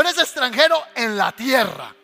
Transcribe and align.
Eres 0.00 0.18
extranjero 0.18 0.82
en 0.94 1.16
la 1.16 1.32
tierra. 1.32 1.94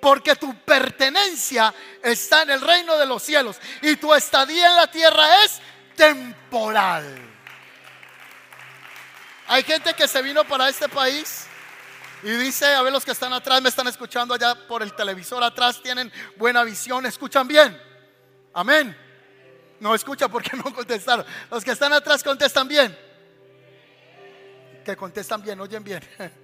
Porque 0.00 0.34
tu 0.36 0.54
pertenencia 0.64 1.72
está 2.02 2.42
en 2.42 2.50
el 2.50 2.60
reino 2.60 2.98
de 2.98 3.06
los 3.06 3.22
cielos. 3.22 3.58
Y 3.82 3.96
tu 3.96 4.12
estadía 4.14 4.68
en 4.68 4.76
la 4.76 4.90
tierra 4.90 5.44
es 5.44 5.60
temporal. 5.94 7.32
Hay 9.46 9.62
gente 9.62 9.94
que 9.94 10.08
se 10.08 10.22
vino 10.22 10.44
para 10.44 10.68
este 10.68 10.88
país 10.88 11.46
y 12.22 12.30
dice, 12.30 12.66
a 12.66 12.82
ver 12.82 12.92
los 12.92 13.04
que 13.04 13.10
están 13.10 13.32
atrás, 13.32 13.60
me 13.60 13.68
están 13.68 13.86
escuchando 13.88 14.34
allá 14.34 14.54
por 14.66 14.82
el 14.82 14.94
televisor 14.94 15.42
atrás, 15.42 15.82
tienen 15.82 16.12
buena 16.36 16.62
visión, 16.62 17.04
escuchan 17.04 17.46
bien. 17.46 17.80
Amén. 18.54 18.96
No 19.80 19.94
escucha 19.94 20.28
porque 20.28 20.56
no 20.56 20.64
contestaron. 20.72 21.26
Los 21.50 21.64
que 21.64 21.72
están 21.72 21.92
atrás 21.92 22.22
contestan 22.22 22.68
bien. 22.68 22.96
Que 24.84 24.96
contestan 24.96 25.42
bien, 25.42 25.60
oyen 25.60 25.82
bien. 25.82 26.02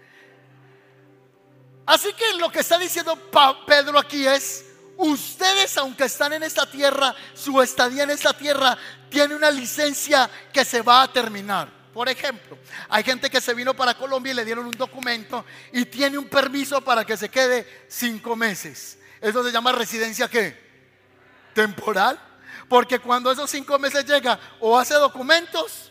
Así 1.88 2.12
que 2.12 2.34
lo 2.34 2.52
que 2.52 2.60
está 2.60 2.76
diciendo 2.76 3.18
Pedro 3.66 3.98
aquí 3.98 4.26
es, 4.26 4.62
ustedes 4.98 5.74
aunque 5.78 6.04
están 6.04 6.34
en 6.34 6.42
esta 6.42 6.70
tierra, 6.70 7.14
su 7.32 7.62
estadía 7.62 8.02
en 8.02 8.10
esta 8.10 8.36
tierra 8.36 8.76
tiene 9.08 9.34
una 9.34 9.50
licencia 9.50 10.28
que 10.52 10.66
se 10.66 10.82
va 10.82 11.00
a 11.00 11.10
terminar. 11.10 11.72
Por 11.94 12.10
ejemplo, 12.10 12.58
hay 12.90 13.02
gente 13.02 13.30
que 13.30 13.40
se 13.40 13.54
vino 13.54 13.72
para 13.72 13.94
Colombia 13.94 14.32
y 14.32 14.36
le 14.36 14.44
dieron 14.44 14.66
un 14.66 14.76
documento 14.76 15.46
y 15.72 15.86
tiene 15.86 16.18
un 16.18 16.28
permiso 16.28 16.82
para 16.82 17.06
que 17.06 17.16
se 17.16 17.30
quede 17.30 17.86
cinco 17.88 18.36
meses. 18.36 18.98
Eso 19.18 19.42
se 19.42 19.50
llama 19.50 19.72
residencia 19.72 20.28
qué? 20.28 20.60
Temporal. 21.54 22.20
Porque 22.68 22.98
cuando 22.98 23.32
esos 23.32 23.50
cinco 23.50 23.78
meses 23.78 24.04
llega, 24.04 24.38
o 24.60 24.78
hace 24.78 24.92
documentos, 24.92 25.90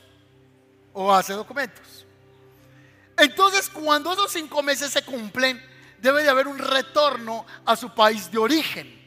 o 0.93 1.11
hace 1.11 1.33
documentos. 1.33 2.05
Entonces, 3.17 3.67
cuando 3.67 4.13
esos 4.13 4.31
cinco 4.31 4.61
meses 4.61 4.91
se 4.91 5.01
cumplen, 5.01 5.59
debe 5.99 6.23
de 6.23 6.29
haber 6.29 6.47
un 6.47 6.57
retorno 6.57 7.45
a 7.65 7.75
su 7.75 7.93
país 7.93 8.31
de 8.31 8.37
origen. 8.37 8.97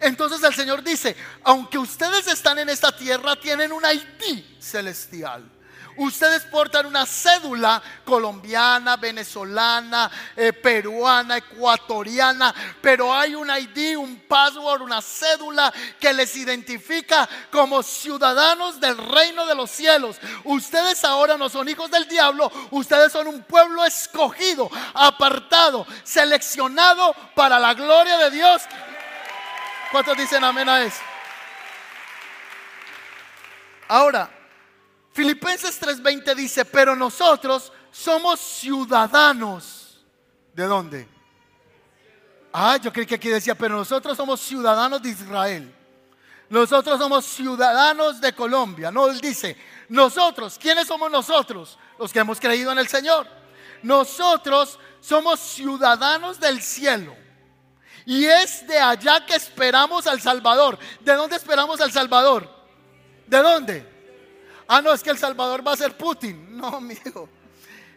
Entonces 0.00 0.42
el 0.42 0.54
Señor 0.54 0.82
dice, 0.82 1.16
aunque 1.44 1.78
ustedes 1.78 2.26
están 2.26 2.58
en 2.58 2.68
esta 2.68 2.94
tierra, 2.94 3.36
tienen 3.36 3.72
un 3.72 3.84
Haití 3.84 4.56
celestial. 4.60 5.57
Ustedes 5.98 6.44
portan 6.44 6.86
una 6.86 7.04
cédula 7.04 7.82
colombiana, 8.04 8.96
venezolana, 8.96 10.08
eh, 10.36 10.52
peruana, 10.52 11.38
ecuatoriana, 11.38 12.54
pero 12.80 13.12
hay 13.12 13.34
un 13.34 13.50
ID, 13.50 13.96
un 13.96 14.20
password, 14.28 14.82
una 14.82 15.02
cédula 15.02 15.72
que 15.98 16.12
les 16.12 16.36
identifica 16.36 17.28
como 17.50 17.82
ciudadanos 17.82 18.78
del 18.80 18.96
reino 18.96 19.44
de 19.44 19.56
los 19.56 19.70
cielos. 19.70 20.16
Ustedes 20.44 21.04
ahora 21.04 21.36
no 21.36 21.48
son 21.48 21.68
hijos 21.68 21.90
del 21.90 22.06
diablo, 22.06 22.50
ustedes 22.70 23.10
son 23.10 23.26
un 23.26 23.42
pueblo 23.42 23.84
escogido, 23.84 24.70
apartado, 24.94 25.84
seleccionado 26.04 27.12
para 27.34 27.58
la 27.58 27.74
gloria 27.74 28.18
de 28.18 28.30
Dios. 28.30 28.62
¿Cuántos 29.90 30.16
dicen 30.16 30.44
amén 30.44 30.68
a 30.68 30.82
eso? 30.82 31.00
Ahora, 33.88 34.37
Filipenses 35.18 35.80
3:20 35.80 36.32
dice, 36.36 36.64
pero 36.64 36.94
nosotros 36.94 37.72
somos 37.90 38.38
ciudadanos. 38.38 39.98
¿De 40.54 40.64
dónde? 40.64 41.08
Ah, 42.52 42.76
yo 42.76 42.92
creí 42.92 43.04
que 43.04 43.16
aquí 43.16 43.28
decía, 43.28 43.56
pero 43.56 43.74
nosotros 43.74 44.16
somos 44.16 44.38
ciudadanos 44.40 45.02
de 45.02 45.08
Israel. 45.08 45.74
Nosotros 46.48 47.00
somos 47.00 47.24
ciudadanos 47.24 48.20
de 48.20 48.32
Colombia. 48.32 48.92
No, 48.92 49.08
él 49.08 49.20
dice, 49.20 49.56
nosotros, 49.88 50.56
¿quiénes 50.56 50.86
somos 50.86 51.10
nosotros? 51.10 51.76
Los 51.98 52.12
que 52.12 52.20
hemos 52.20 52.38
creído 52.38 52.70
en 52.70 52.78
el 52.78 52.86
Señor. 52.86 53.26
Nosotros 53.82 54.78
somos 55.00 55.40
ciudadanos 55.40 56.38
del 56.38 56.62
cielo. 56.62 57.16
Y 58.06 58.24
es 58.24 58.64
de 58.68 58.78
allá 58.78 59.26
que 59.26 59.34
esperamos 59.34 60.06
al 60.06 60.20
Salvador. 60.20 60.78
¿De 61.00 61.14
dónde 61.14 61.34
esperamos 61.34 61.80
al 61.80 61.90
Salvador? 61.90 62.48
¿De 63.26 63.38
dónde? 63.38 63.97
Ah, 64.68 64.82
no, 64.82 64.92
es 64.92 65.02
que 65.02 65.10
El 65.10 65.18
Salvador 65.18 65.66
va 65.66 65.72
a 65.72 65.76
ser 65.76 65.96
Putin. 65.96 66.56
No, 66.56 66.68
amigo. 66.76 67.28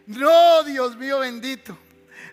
No, 0.06 0.62
Dios 0.64 0.96
mío 0.96 1.20
bendito. 1.20 1.76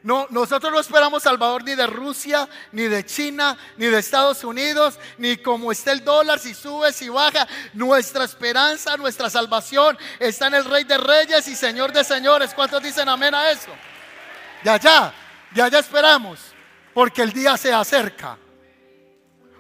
No, 0.02 0.28
nosotros 0.30 0.72
no 0.72 0.80
esperamos 0.80 1.24
Salvador 1.24 1.64
ni 1.64 1.76
de 1.76 1.86
Rusia, 1.86 2.48
ni 2.72 2.84
de 2.84 3.06
China, 3.06 3.58
ni 3.76 3.88
de 3.88 4.00
Estados 4.00 4.46
Unidos, 4.46 4.98
ni 5.18 5.36
como 5.36 5.74
está 5.74 5.92
el 5.92 6.06
dólar, 6.06 6.40
si 6.40 6.54
sube, 6.54 6.94
si 6.94 7.10
baja. 7.10 7.46
Nuestra 7.74 8.24
esperanza, 8.24 8.96
nuestra 8.96 9.30
salvación 9.30 9.98
está 10.20 10.48
en 10.48 10.54
el 10.54 10.66
Rey 10.66 10.86
de 10.86 10.98
Reyes 10.98 11.48
y 11.50 11.56
Señor 11.56 11.92
de 11.92 12.06
Señores. 12.06 12.54
¿Cuántos 12.54 12.82
dicen 12.82 13.10
amén 13.10 13.36
a 13.36 13.52
eso? 13.52 13.72
De 14.64 14.70
allá, 14.70 15.14
de 15.52 15.62
allá 15.62 15.80
esperamos, 15.80 16.40
porque 16.94 17.22
el 17.22 17.34
día 17.34 17.58
se 17.58 17.74
acerca. 17.74 18.38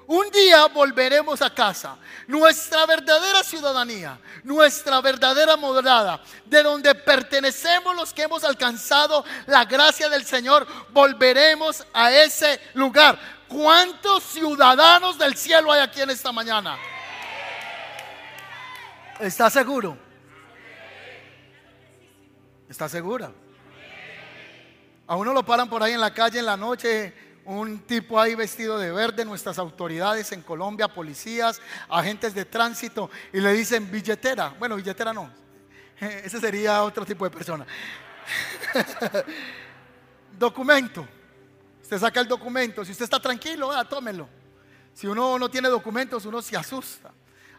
Un 0.10 0.32
día 0.32 0.66
volveremos 0.66 1.40
a 1.44 1.54
casa. 1.54 1.96
Nuestra 2.26 2.88
verdadera 2.88 3.44
ciudadanía, 3.44 4.20
nuestra 4.44 5.02
verdadera 5.02 5.56
morada, 5.56 6.20
de 6.48 6.64
donde 6.64 6.96
pertenecemos 6.96 7.96
los 7.96 8.12
que 8.12 8.24
hemos 8.24 8.44
alcanzado 8.44 9.24
la 9.46 9.66
gracia 9.66 10.10
del 10.10 10.26
Señor, 10.26 10.66
volveremos 10.90 11.86
a 11.94 12.12
ese 12.12 12.60
lugar. 12.74 13.20
¿Cuántos 13.48 14.24
ciudadanos 14.24 15.20
del 15.20 15.38
cielo 15.38 15.72
hay 15.72 15.82
aquí 15.82 16.02
en 16.02 16.10
esta 16.10 16.32
mañana? 16.32 16.76
¿Está 19.20 19.48
seguro? 19.52 19.96
¿Está 22.68 22.90
segura? 22.90 23.32
A 25.06 25.16
uno 25.16 25.34
lo 25.34 25.46
paran 25.46 25.70
por 25.70 25.84
ahí 25.84 25.94
en 25.94 26.02
la 26.02 26.16
calle 26.16 26.40
en 26.40 26.48
la 26.48 26.58
noche 26.58 27.29
un 27.50 27.80
tipo 27.80 28.20
ahí 28.20 28.36
vestido 28.36 28.78
de 28.78 28.92
verde, 28.92 29.26
nuestras 29.26 29.58
autoridades 29.58 30.32
en 30.34 30.44
Colombia, 30.44 30.88
policías, 30.88 31.60
agentes 31.90 32.36
de 32.36 32.46
tránsito, 32.46 33.10
y 33.34 33.40
le 33.40 33.52
dicen 33.54 33.90
billetera. 33.90 34.54
Bueno, 34.60 34.76
billetera 34.76 35.12
no, 35.12 35.32
ese 36.00 36.40
sería 36.40 36.84
otro 36.84 37.06
tipo 37.06 37.26
de 37.26 37.32
persona. 37.32 37.66
documento. 40.38 41.08
Usted 41.82 41.98
saca 41.98 42.20
el 42.20 42.28
documento. 42.28 42.86
Si 42.86 42.92
usted 42.92 43.06
está 43.06 43.20
tranquilo, 43.20 43.72
tómelo. 43.86 44.30
Si 44.94 45.08
uno 45.08 45.40
no 45.40 45.50
tiene 45.50 45.70
documentos, 45.70 46.26
uno 46.26 46.44
se 46.44 46.56
asusta. 46.56 47.12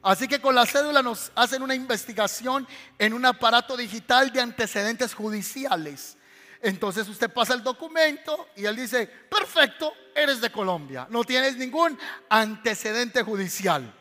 Así 0.03 0.29
que 0.29 0.41
con 0.41 0.55
la 0.55 0.67
cédula 0.67 1.03
nos 1.03 1.33
hacen 1.35 1.63
una 1.63 1.75
investigación 1.75 2.67
en 2.97 3.13
un 3.13 3.27
aparato 3.27 3.77
digital 3.77 4.31
de 4.31 4.41
antecedentes 4.41 5.15
judiciales. 5.15 6.17
Entonces 6.63 7.09
usted 7.09 7.31
pasa 7.33 7.55
el 7.55 7.63
documento 7.63 8.49
y 8.55 8.67
él 8.67 8.77
dice, 8.77 9.07
perfecto, 9.07 9.95
eres 10.15 10.41
de 10.41 10.51
Colombia, 10.51 11.07
no 11.09 11.25
tienes 11.25 11.57
ningún 11.57 11.99
antecedente 12.29 13.23
judicial. 13.23 13.95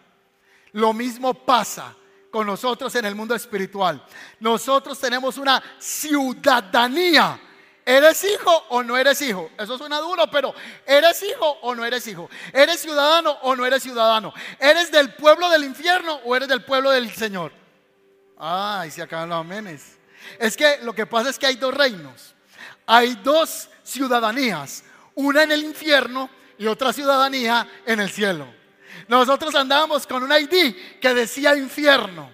Lo 0.73 0.91
mismo 0.93 1.33
pasa 1.33 1.95
con 2.29 2.45
nosotros 2.45 2.93
en 2.95 3.05
el 3.05 3.15
mundo 3.15 3.33
espiritual. 3.33 4.03
Nosotros 4.39 4.99
tenemos 4.99 5.37
una 5.37 5.63
ciudadanía. 5.79 7.39
¿Eres 7.85 8.23
hijo 8.23 8.51
o 8.69 8.83
no 8.83 8.97
eres 8.97 9.19
hijo? 9.21 9.49
Eso 9.57 9.77
suena 9.77 9.97
duro, 9.99 10.29
pero 10.29 10.53
¿eres 10.85 11.23
hijo 11.23 11.49
o 11.61 11.73
no 11.73 11.83
eres 11.85 12.05
hijo? 12.05 12.29
¿Eres 12.53 12.81
ciudadano 12.81 13.31
o 13.41 13.55
no 13.55 13.65
eres 13.65 13.81
ciudadano? 13.81 14.31
¿Eres 14.59 14.91
del 14.91 15.15
pueblo 15.15 15.49
del 15.49 15.63
infierno 15.63 16.19
o 16.25 16.35
eres 16.35 16.49
del 16.49 16.63
pueblo 16.63 16.91
del 16.91 17.09
Señor? 17.11 17.51
Ay, 18.37 18.91
se 18.91 19.01
acaban 19.01 19.29
los 19.29 19.39
amenes. 19.39 19.97
Es 20.37 20.55
que 20.55 20.79
lo 20.83 20.93
que 20.93 21.07
pasa 21.07 21.31
es 21.31 21.39
que 21.39 21.47
hay 21.47 21.55
dos 21.55 21.73
reinos 21.73 22.35
hay 22.91 23.13
dos 23.23 23.69
ciudadanías, 23.83 24.83
una 25.13 25.43
en 25.43 25.51
el 25.51 25.63
infierno 25.63 26.27
y 26.57 26.65
otra 26.65 26.91
ciudadanía 26.91 27.67
en 27.85 27.99
el 27.99 28.09
cielo. 28.09 28.47
Nosotros 29.07 29.53
andábamos 29.53 30.07
con 30.07 30.23
un 30.23 30.31
ID 30.31 30.75
que 30.99 31.13
decía 31.13 31.55
infierno, 31.55 32.31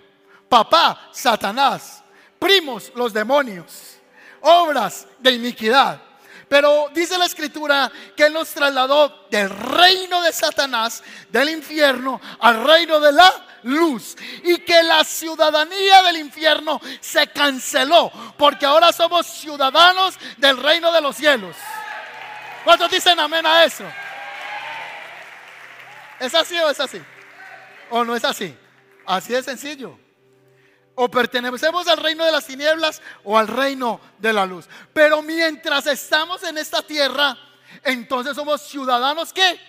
papá, 0.47 1.09
Satanás, 1.11 2.01
primos, 2.39 2.89
los 2.95 3.11
demonios, 3.11 3.97
obras 4.39 5.05
de 5.19 5.33
iniquidad. 5.33 6.01
Pero 6.47 6.87
dice 6.93 7.17
la 7.17 7.25
escritura 7.25 7.91
que 8.15 8.27
Él 8.27 8.33
nos 8.33 8.47
trasladó 8.51 9.27
del 9.29 9.49
reino 9.49 10.21
de 10.21 10.31
Satanás, 10.31 11.03
del 11.29 11.49
infierno, 11.49 12.21
al 12.39 12.63
reino 12.63 13.01
de 13.01 13.11
la 13.11 13.44
luz. 13.65 14.15
Y 14.43 14.59
que 14.59 14.81
la 14.83 15.03
ciudadanía 15.03 16.01
del 16.03 16.17
infierno 16.17 16.79
se 17.01 17.27
canceló, 17.27 18.11
porque 18.37 18.65
ahora 18.65 18.91
somos 18.93 19.27
ciudadanos 19.27 20.17
del 20.37 20.57
reino 20.57 20.91
de 20.91 21.01
los 21.01 21.15
cielos. 21.15 21.55
¿Cuántos 22.63 22.89
dicen 22.89 23.19
amén 23.19 23.45
a 23.45 23.65
eso? 23.65 23.83
¿Es 26.19 26.33
así 26.33 26.57
o 26.57 26.69
es 26.69 26.79
así? 26.79 27.01
¿O 27.89 28.03
no 28.03 28.15
es 28.15 28.23
así? 28.23 28.55
Así 29.05 29.33
de 29.33 29.43
sencillo. 29.43 29.99
O 30.95 31.09
pertenecemos 31.09 31.87
al 31.87 31.97
reino 31.97 32.23
de 32.23 32.31
las 32.31 32.47
tinieblas 32.47 33.01
o 33.23 33.37
al 33.37 33.47
reino 33.47 33.99
de 34.17 34.31
la 34.31 34.45
luz. 34.45 34.65
Pero 34.93 35.21
mientras 35.21 35.85
estamos 35.87 36.41
en 36.43 36.57
esta 36.57 36.81
tierra, 36.81 37.37
entonces 37.83 38.35
somos 38.35 38.61
ciudadanos 38.61 39.33
que 39.33 39.59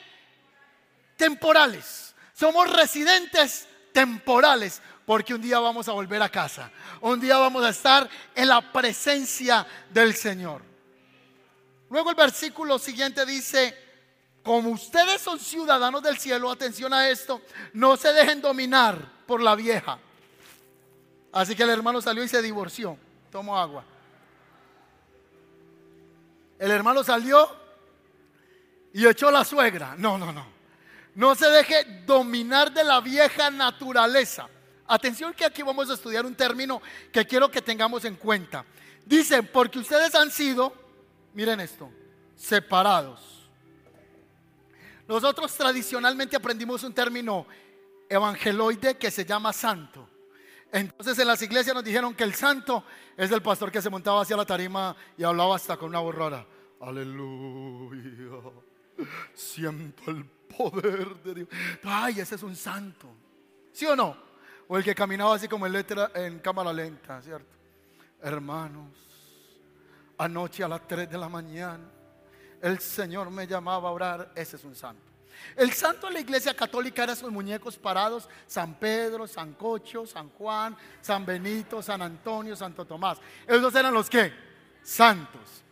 temporales. 1.17 2.15
Somos 2.33 2.71
residentes 2.71 3.67
temporales 3.97 4.83
porque 5.07 5.33
un 5.33 5.41
día 5.41 5.59
vamos 5.59 5.89
a 5.89 5.93
volver 5.93 6.21
a 6.21 6.29
casa. 6.29 6.71
Un 7.01 7.19
día 7.19 7.39
vamos 7.39 7.65
a 7.65 7.71
estar 7.71 8.07
en 8.35 8.47
la 8.47 8.61
presencia 8.61 9.67
del 9.89 10.15
Señor. 10.15 10.61
Luego 11.89 12.11
el 12.11 12.17
versículo 12.17 12.79
siguiente 12.79 13.25
dice, 13.25 13.75
como 14.43 14.69
ustedes 14.69 15.23
son 15.23 15.39
ciudadanos 15.39 16.03
del 16.03 16.19
cielo, 16.19 16.51
atención 16.51 16.93
a 16.93 17.09
esto, 17.09 17.41
no 17.73 17.97
se 17.97 18.13
dejen 18.13 18.43
dominar 18.43 18.99
por 19.27 19.41
la 19.41 19.55
vieja. 19.55 19.99
Así 21.33 21.57
que 21.57 21.63
el 21.63 21.71
hermano 21.71 22.03
salió 22.03 22.23
y 22.23 22.29
se 22.29 22.43
divorció. 22.43 22.99
Tomo 23.33 23.57
agua. 23.57 23.83
El 26.59 26.71
hermano 26.71 27.03
salió 27.03 27.49
y 28.93 29.07
echó 29.07 29.31
la 29.31 29.43
suegra. 29.43 29.95
No, 29.97 30.19
no, 30.19 30.33
no. 30.33 30.56
No 31.17 31.35
se 31.35 31.49
deje 31.49 32.03
dominar 32.05 32.71
de 32.71 32.85
la 32.85 33.01
vieja 33.01 33.51
naturaleza. 33.51 34.51
Atención 34.87 35.33
que 35.33 35.47
aquí 35.47 35.63
vamos 35.63 35.89
a 35.89 35.95
estudiar 35.95 36.27
un 36.27 36.35
término 36.35 36.83
que 37.11 37.27
quiero 37.27 37.51
que 37.51 37.63
tengamos 37.63 38.05
en 38.05 38.17
cuenta. 38.17 38.67
Dice, 39.07 39.43
porque 39.43 39.79
ustedes 39.79 40.15
han 40.15 40.31
sido, 40.31 40.75
miren 41.33 41.61
esto, 41.61 41.91
separados. 42.37 43.49
Nosotros 45.09 45.55
tradicionalmente 45.55 46.37
aprendimos 46.37 46.85
un 46.85 46.93
término 46.93 47.47
evangeloide 48.11 48.99
que 48.99 49.11
se 49.11 49.25
llama 49.25 49.55
santo. 49.55 50.07
Entonces 50.71 51.19
en 51.19 51.29
las 51.29 51.41
iglesias 51.41 51.75
nos 51.75 51.85
dijeron 51.85 52.15
que 52.15 52.25
el 52.25 52.35
santo 52.35 52.85
es 53.17 53.33
el 53.33 53.41
pastor 53.41 53.73
que 53.73 53.81
se 53.81 53.89
montaba 53.89 54.21
hacia 54.21 54.37
la 54.37 54.45
tarima 54.45 54.95
y 55.17 55.25
hablaba 55.25 55.57
hasta 55.57 55.79
con 55.79 55.89
una 55.89 56.01
borrara. 56.01 56.47
Aleluya. 56.79 58.03
Siento 59.33 60.11
el 60.11 60.36
poder 60.57 61.15
de 61.23 61.35
Dios. 61.35 61.49
Ay, 61.85 62.21
ese 62.21 62.35
es 62.35 62.43
un 62.43 62.57
santo. 62.57 63.09
¿Sí 63.73 63.87
o 63.87 63.95
no? 63.95 64.17
O 64.69 64.77
el 64.77 64.85
que 64.85 64.95
caminaba 64.95 65.35
así 65.35 65.49
como 65.49 65.67
en 65.67 65.73
letra 65.73 66.11
en 66.15 66.39
cámara 66.41 66.73
lenta, 66.73 67.21
¿cierto? 67.23 67.55
Hermanos, 68.21 68.91
anoche 70.19 70.65
a 70.65 70.69
las 70.69 70.87
3 70.89 71.11
de 71.11 71.19
la 71.19 71.29
mañana 71.29 71.85
el 72.63 72.81
Señor 72.81 73.31
me 73.31 73.47
llamaba 73.47 73.89
a 73.89 73.93
orar, 73.93 74.33
ese 74.35 74.57
es 74.57 74.65
un 74.65 74.75
santo. 74.75 75.03
El 75.55 75.73
santo 75.73 76.09
en 76.09 76.15
la 76.15 76.21
iglesia 76.21 76.55
católica 76.55 77.05
era 77.05 77.15
sus 77.15 77.31
muñecos 77.31 77.77
parados, 77.77 78.29
San 78.47 78.75
Pedro, 78.75 79.27
San 79.27 79.53
Cocho, 79.53 80.07
San 80.07 80.31
Juan, 80.31 80.77
San 81.01 81.27
Benito, 81.27 81.83
San 81.83 82.01
Antonio, 82.03 82.57
Santo 82.57 82.85
Tomás. 82.85 83.19
Esos 83.47 83.75
eran 83.75 83.93
los 83.93 84.09
que? 84.09 84.33
Santos. 84.83 85.63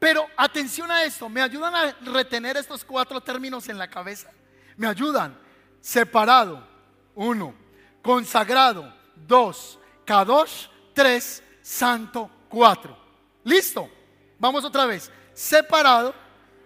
Pero 0.00 0.26
atención 0.34 0.90
a 0.90 1.04
esto, 1.04 1.28
¿me 1.28 1.42
ayudan 1.42 1.74
a 1.74 1.94
retener 2.10 2.56
estos 2.56 2.82
cuatro 2.82 3.20
términos 3.20 3.68
en 3.68 3.76
la 3.76 3.86
cabeza? 3.86 4.30
Me 4.76 4.88
ayudan. 4.88 5.38
Separado, 5.78 6.66
uno. 7.14 7.54
Consagrado, 8.00 8.92
dos. 9.14 9.78
Kadosh, 10.06 10.68
tres. 10.94 11.42
Santo, 11.60 12.30
cuatro. 12.48 12.96
Listo. 13.44 13.90
Vamos 14.38 14.64
otra 14.64 14.86
vez. 14.86 15.12
Separado. 15.34 16.14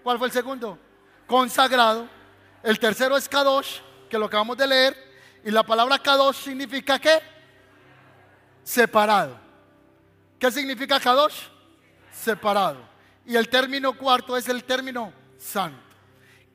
¿Cuál 0.05 0.17
fue 0.19 0.29
el 0.29 0.33
segundo? 0.33 0.79
Consagrado. 1.27 2.09
El 2.63 2.79
tercero 2.79 3.17
es 3.17 3.29
Kadosh, 3.29 3.81
que 4.09 4.17
lo 4.17 4.27
acabamos 4.27 4.57
de 4.57 4.69
leer. 4.69 4.97
Y 5.45 5.51
la 5.51 5.65
palabra 5.65 5.99
Kadosh 5.99 6.37
significa 6.37 7.01
qué? 7.01 7.21
Separado. 8.63 9.37
¿Qué 10.39 10.53
significa 10.53 11.01
Kadosh? 11.01 11.49
Separado. 12.13 12.94
Y 13.26 13.37
el 13.37 13.49
término 13.49 13.97
cuarto 13.97 14.37
es 14.37 14.49
el 14.49 14.65
término 14.65 15.12
santo. 15.38 15.82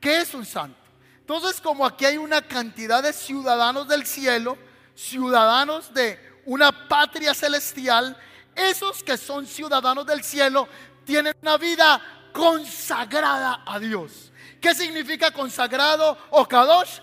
¿Qué 0.00 0.18
es 0.18 0.34
un 0.34 0.46
santo? 0.46 0.78
Entonces, 1.18 1.60
como 1.60 1.84
aquí 1.84 2.04
hay 2.04 2.16
una 2.16 2.42
cantidad 2.42 3.02
de 3.02 3.12
ciudadanos 3.12 3.86
del 3.88 4.06
cielo, 4.06 4.56
ciudadanos 4.94 5.92
de 5.92 6.18
una 6.46 6.88
patria 6.88 7.34
celestial, 7.34 8.16
esos 8.54 9.02
que 9.02 9.16
son 9.16 9.46
ciudadanos 9.46 10.06
del 10.06 10.24
cielo 10.24 10.68
tienen 11.04 11.34
una 11.42 11.56
vida 11.56 12.00
consagrada 12.32 13.62
a 13.66 13.78
Dios. 13.78 14.32
¿Qué 14.60 14.74
significa 14.74 15.30
consagrado 15.30 16.18
o 16.30 16.46
kadosh? 16.46 17.00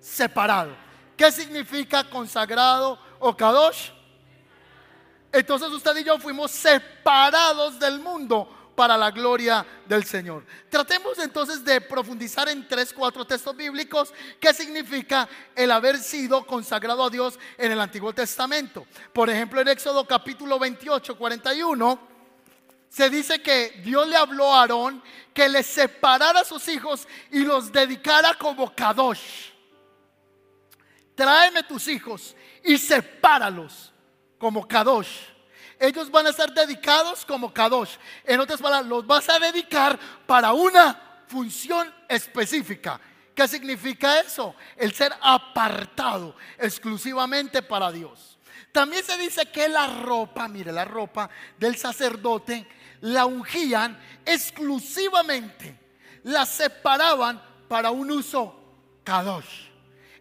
Separado. 0.00 0.76
¿Qué 1.16 1.30
significa 1.30 2.04
consagrado 2.04 2.98
o 3.18 3.36
kadosh? 3.36 3.90
Entonces 5.32 5.68
usted 5.68 5.96
y 5.96 6.04
yo 6.04 6.18
fuimos 6.18 6.50
separados 6.50 7.78
del 7.78 8.00
mundo 8.00 8.55
para 8.76 8.96
la 8.96 9.10
gloria 9.10 9.66
del 9.86 10.04
Señor. 10.04 10.44
Tratemos 10.68 11.18
entonces 11.18 11.64
de 11.64 11.80
profundizar 11.80 12.48
en 12.48 12.68
tres, 12.68 12.92
cuatro 12.92 13.26
textos 13.26 13.56
bíblicos 13.56 14.12
qué 14.38 14.52
significa 14.52 15.28
el 15.54 15.72
haber 15.72 15.98
sido 15.98 16.46
consagrado 16.46 17.02
a 17.04 17.10
Dios 17.10 17.38
en 17.56 17.72
el 17.72 17.80
Antiguo 17.80 18.12
Testamento. 18.12 18.86
Por 19.12 19.30
ejemplo, 19.30 19.60
en 19.60 19.68
Éxodo 19.68 20.06
capítulo 20.06 20.58
28, 20.58 21.16
41 21.16 22.16
se 22.88 23.10
dice 23.10 23.42
que 23.42 23.80
Dios 23.84 24.06
le 24.06 24.16
habló 24.16 24.54
a 24.54 24.60
Aarón 24.60 25.02
que 25.34 25.48
le 25.48 25.62
separara 25.62 26.40
a 26.40 26.44
sus 26.44 26.68
hijos 26.68 27.08
y 27.30 27.40
los 27.40 27.72
dedicara 27.72 28.34
como 28.34 28.74
Kadosh. 28.74 29.50
Tráeme 31.14 31.62
tus 31.62 31.88
hijos 31.88 32.36
y 32.62 32.76
sepáralos 32.76 33.92
como 34.38 34.68
Kadosh. 34.68 35.35
Ellos 35.78 36.10
van 36.10 36.26
a 36.26 36.32
ser 36.32 36.50
dedicados 36.52 37.24
como 37.24 37.52
Kadosh. 37.52 37.96
En 38.24 38.40
otras 38.40 38.60
palabras, 38.60 38.88
los 38.88 39.06
vas 39.06 39.28
a 39.28 39.38
dedicar 39.38 39.98
para 40.26 40.52
una 40.52 41.22
función 41.26 41.92
específica. 42.08 43.00
¿Qué 43.34 43.46
significa 43.46 44.20
eso? 44.20 44.54
El 44.76 44.94
ser 44.94 45.12
apartado 45.20 46.34
exclusivamente 46.58 47.62
para 47.62 47.92
Dios. 47.92 48.38
También 48.72 49.04
se 49.04 49.18
dice 49.18 49.50
que 49.50 49.68
la 49.68 49.86
ropa, 49.86 50.48
mire, 50.48 50.72
la 50.72 50.84
ropa 50.84 51.28
del 51.58 51.76
sacerdote 51.76 52.66
la 53.02 53.26
ungían 53.26 53.98
exclusivamente, 54.24 55.78
la 56.24 56.46
separaban 56.46 57.42
para 57.68 57.90
un 57.90 58.10
uso 58.10 58.54
kadosh. 59.04 59.68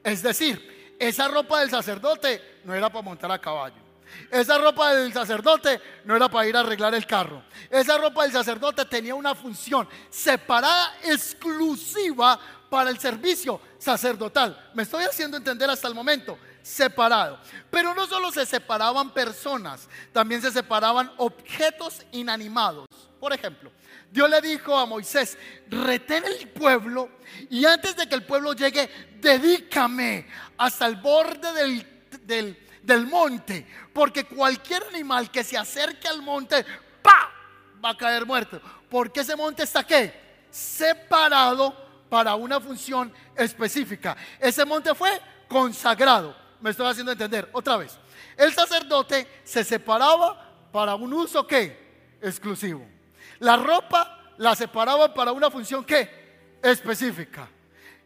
Es 0.04 0.22
decir, 0.22 0.96
esa 1.00 1.28
ropa 1.28 1.62
del 1.62 1.70
sacerdote 1.70 2.60
no 2.64 2.74
era 2.74 2.90
para 2.90 3.02
montar 3.02 3.32
a 3.32 3.40
caballo. 3.40 3.85
Esa 4.32 4.58
ropa 4.58 4.94
del 4.94 5.14
sacerdote 5.14 5.82
no 6.06 6.16
era 6.16 6.30
para 6.30 6.48
ir 6.48 6.56
a 6.58 6.62
arreglar 6.62 6.94
el 6.96 7.06
carro. 7.06 7.44
Esa 7.70 7.98
ropa 7.98 8.24
del 8.24 8.32
sacerdote 8.32 8.86
tenía 8.86 9.16
una 9.16 9.36
función 9.36 9.88
separada 10.10 10.98
exclusiva 11.04 12.40
para 12.70 12.90
el 12.90 13.00
servicio 13.00 13.62
sacerdotal. 13.78 14.72
Me 14.74 14.84
estoy 14.84 15.04
haciendo 15.04 15.38
entender 15.38 15.70
hasta 15.70 15.88
el 15.88 15.96
momento 15.96 16.38
separado. 16.66 17.40
Pero 17.70 17.94
no 17.94 18.08
solo 18.08 18.32
se 18.32 18.46
separaban 18.46 19.14
personas, 19.14 19.88
también 20.12 20.42
se 20.42 20.52
separaban 20.52 21.12
objetos 21.18 22.04
inanimados. 22.12 22.88
Por 23.20 23.34
ejemplo, 23.34 23.72
Dios 24.12 24.30
le 24.30 24.42
dijo 24.42 24.78
a 24.78 24.86
Moisés, 24.86 25.38
retén 25.68 26.24
el 26.26 26.50
pueblo 26.50 27.10
y 27.50 27.66
antes 27.66 27.96
de 27.96 28.08
que 28.08 28.16
el 28.16 28.24
pueblo 28.24 28.54
llegue, 28.54 28.90
dedícame 29.20 30.28
hasta 30.58 30.88
el 30.88 30.96
borde 30.96 31.54
del, 31.54 31.88
del, 32.24 32.65
monte, 33.08 33.68
porque 33.94 34.26
cualquier 34.26 34.84
animal 34.84 35.30
que 35.32 35.44
se 35.44 35.58
acerque 35.58 36.08
al 36.08 36.22
monte, 36.22 36.66
¡pa! 37.02 37.32
va 37.84 37.90
a 37.92 37.98
caer 37.98 38.26
muerto. 38.26 38.62
Porque 38.90 39.22
ese 39.22 39.36
monte 39.36 39.64
está 39.64 39.84
qué? 39.84 40.14
Separado 40.50 41.76
para 42.10 42.36
una 42.36 42.60
función 42.60 43.12
específica. 43.36 44.16
Ese 44.40 44.66
monte 44.66 44.94
fue 44.96 45.22
consagrado 45.48 46.46
me 46.66 46.72
estoy 46.72 46.88
haciendo 46.88 47.12
entender. 47.12 47.48
Otra 47.52 47.78
vez, 47.78 47.96
el 48.36 48.52
sacerdote 48.52 49.28
se 49.44 49.64
separaba 49.64 50.68
para 50.72 50.96
un 50.96 51.14
uso 51.14 51.46
que 51.46 52.18
exclusivo. 52.22 52.84
La 53.38 53.56
ropa 53.56 54.34
la 54.38 54.56
separaba 54.56 55.14
para 55.14 55.32
una 55.32 55.52
función 55.52 55.86
que 55.86 56.58
específica. 56.64 57.48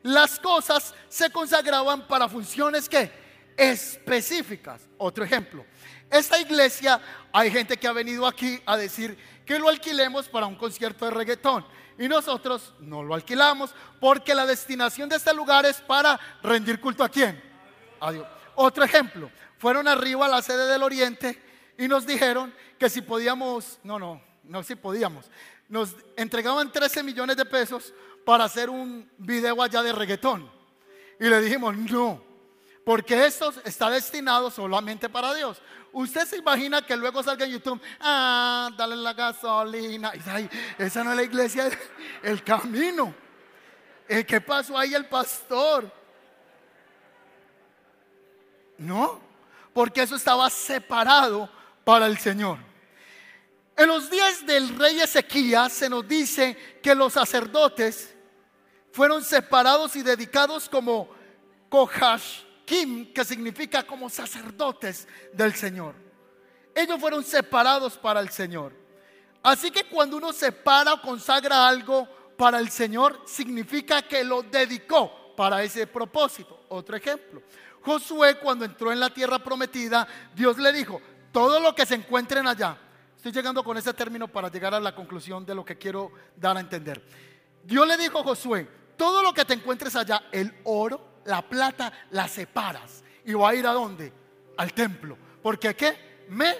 Las 0.03 0.39
cosas 0.39 0.93
se 1.07 1.29
consagraban 1.29 2.05
para 2.05 2.27
funciones 2.27 2.89
que 2.89 3.09
específicas. 3.59 4.87
Otro 4.97 5.25
ejemplo, 5.25 5.65
esta 6.09 6.39
iglesia 6.39 6.99
hay 7.33 7.51
gente 7.51 7.75
que 7.75 7.87
ha 7.87 7.91
venido 7.91 8.25
aquí 8.25 8.59
a 8.65 8.77
decir 8.77 9.17
que 9.45 9.59
lo 9.59 9.67
alquilemos 9.67 10.29
para 10.29 10.45
un 10.45 10.55
concierto 10.55 11.05
de 11.05 11.11
reggaetón. 11.11 11.65
Y 11.97 12.07
nosotros 12.07 12.73
no 12.79 13.03
lo 13.03 13.13
alquilamos 13.13 13.75
porque 13.99 14.33
la 14.33 14.45
destinación 14.45 15.09
de 15.09 15.17
este 15.17 15.33
lugar 15.33 15.65
es 15.65 15.81
para 15.81 16.17
rendir 16.41 16.79
culto 16.79 17.03
a 17.03 17.09
quién? 17.09 17.41
A 17.99 18.13
Dios. 18.13 18.25
Otro 18.55 18.85
ejemplo, 18.85 19.29
fueron 19.57 19.87
arriba 19.89 20.25
a 20.25 20.29
la 20.29 20.41
sede 20.41 20.65
del 20.65 20.81
Oriente 20.81 21.41
y 21.77 21.89
nos 21.89 22.07
dijeron 22.07 22.53
que 22.77 22.89
si 22.89 23.01
podíamos, 23.01 23.79
no, 23.83 23.99
no, 23.99 24.21
no 24.43 24.63
si 24.63 24.75
podíamos, 24.75 25.25
nos 25.67 25.95
entregaban 26.15 26.71
13 26.71 27.03
millones 27.03 27.35
de 27.35 27.43
pesos 27.43 27.93
para 28.25 28.45
hacer 28.45 28.69
un 28.69 29.09
video 29.17 29.61
allá 29.61 29.83
de 29.83 29.91
reggaetón. 29.91 30.49
Y 31.19 31.25
le 31.25 31.41
dijimos, 31.41 31.75
no, 31.75 32.28
porque 32.83 33.25
esto 33.25 33.53
está 33.63 33.89
destinado 33.89 34.49
solamente 34.49 35.09
para 35.09 35.33
Dios. 35.33 35.61
Usted 35.91 36.25
se 36.25 36.37
imagina 36.37 36.85
que 36.85 36.95
luego 36.95 37.23
salga 37.23 37.45
en 37.45 37.51
YouTube, 37.51 37.81
ah, 37.99 38.69
dale 38.77 38.95
la 38.95 39.13
gasolina. 39.13 40.11
Y 40.15 40.81
esa 40.81 41.03
no 41.03 41.11
es 41.11 41.17
la 41.17 41.23
iglesia, 41.23 41.69
el 42.23 42.43
camino. 42.43 43.13
¿Qué 44.07 44.41
pasó 44.41 44.77
ahí 44.77 44.93
el 44.93 45.05
pastor? 45.05 45.91
No, 48.77 49.21
porque 49.73 50.01
eso 50.01 50.15
estaba 50.15 50.49
separado 50.49 51.49
para 51.83 52.07
el 52.07 52.17
Señor. 52.17 52.57
En 53.75 53.87
los 53.87 54.09
días 54.09 54.45
del 54.45 54.77
rey 54.77 54.99
Ezequías 54.99 55.71
se 55.71 55.89
nos 55.89 56.07
dice 56.07 56.79
que 56.81 56.95
los 56.95 57.13
sacerdotes 57.13 58.13
fueron 58.91 59.23
separados 59.23 59.95
y 59.95 60.01
dedicados 60.01 60.67
como 60.67 61.09
Kohashkim, 62.69 63.13
que 63.13 63.25
significa 63.25 63.83
como 63.83 64.09
sacerdotes 64.09 65.07
del 65.33 65.53
Señor. 65.53 65.95
Ellos 66.75 66.99
fueron 66.99 67.23
separados 67.23 67.97
para 67.97 68.19
el 68.19 68.29
Señor. 68.29 68.73
Así 69.41 69.71
que 69.71 69.85
cuando 69.85 70.17
uno 70.17 70.31
separa 70.33 70.93
o 70.93 71.01
consagra 71.01 71.67
algo 71.67 72.07
para 72.37 72.59
el 72.59 72.69
Señor, 72.69 73.21
significa 73.25 74.01
que 74.01 74.23
lo 74.23 74.43
dedicó 74.43 75.35
para 75.35 75.63
ese 75.63 75.87
propósito. 75.87 76.65
Otro 76.69 76.95
ejemplo. 76.95 77.41
Josué 77.81 78.35
cuando 78.35 78.65
entró 78.65 78.91
en 78.91 78.99
la 78.99 79.09
tierra 79.09 79.39
prometida, 79.39 80.07
Dios 80.35 80.57
le 80.57 80.71
dijo, 80.71 81.01
todo 81.31 81.59
lo 81.59 81.73
que 81.73 81.85
se 81.85 81.95
encuentren 81.95 82.45
allá, 82.45 82.77
estoy 83.15 83.31
llegando 83.31 83.63
con 83.63 83.77
ese 83.77 83.93
término 83.93 84.27
para 84.27 84.49
llegar 84.49 84.73
a 84.73 84.79
la 84.79 84.93
conclusión 84.93 85.45
de 85.45 85.55
lo 85.55 85.63
que 85.63 85.77
quiero 85.77 86.11
dar 86.35 86.57
a 86.57 86.59
entender. 86.59 87.01
Dios 87.63 87.87
le 87.87 87.97
dijo 87.97 88.19
a 88.19 88.23
Josué, 88.23 88.67
todo 88.97 89.23
lo 89.23 89.33
que 89.33 89.45
te 89.45 89.53
encuentres 89.53 89.95
allá, 89.95 90.23
el 90.31 90.53
oro, 90.65 91.18
la 91.29 91.43
plata, 91.43 91.93
la 92.09 92.27
separas. 92.27 93.03
¿Y 93.23 93.33
va 93.33 93.49
a 93.49 93.55
ir 93.55 93.65
a 93.67 93.71
dónde? 93.71 94.11
Al 94.57 94.73
templo. 94.73 95.15
Porque 95.43 95.75
¿qué? 95.75 96.25
Me 96.29 96.55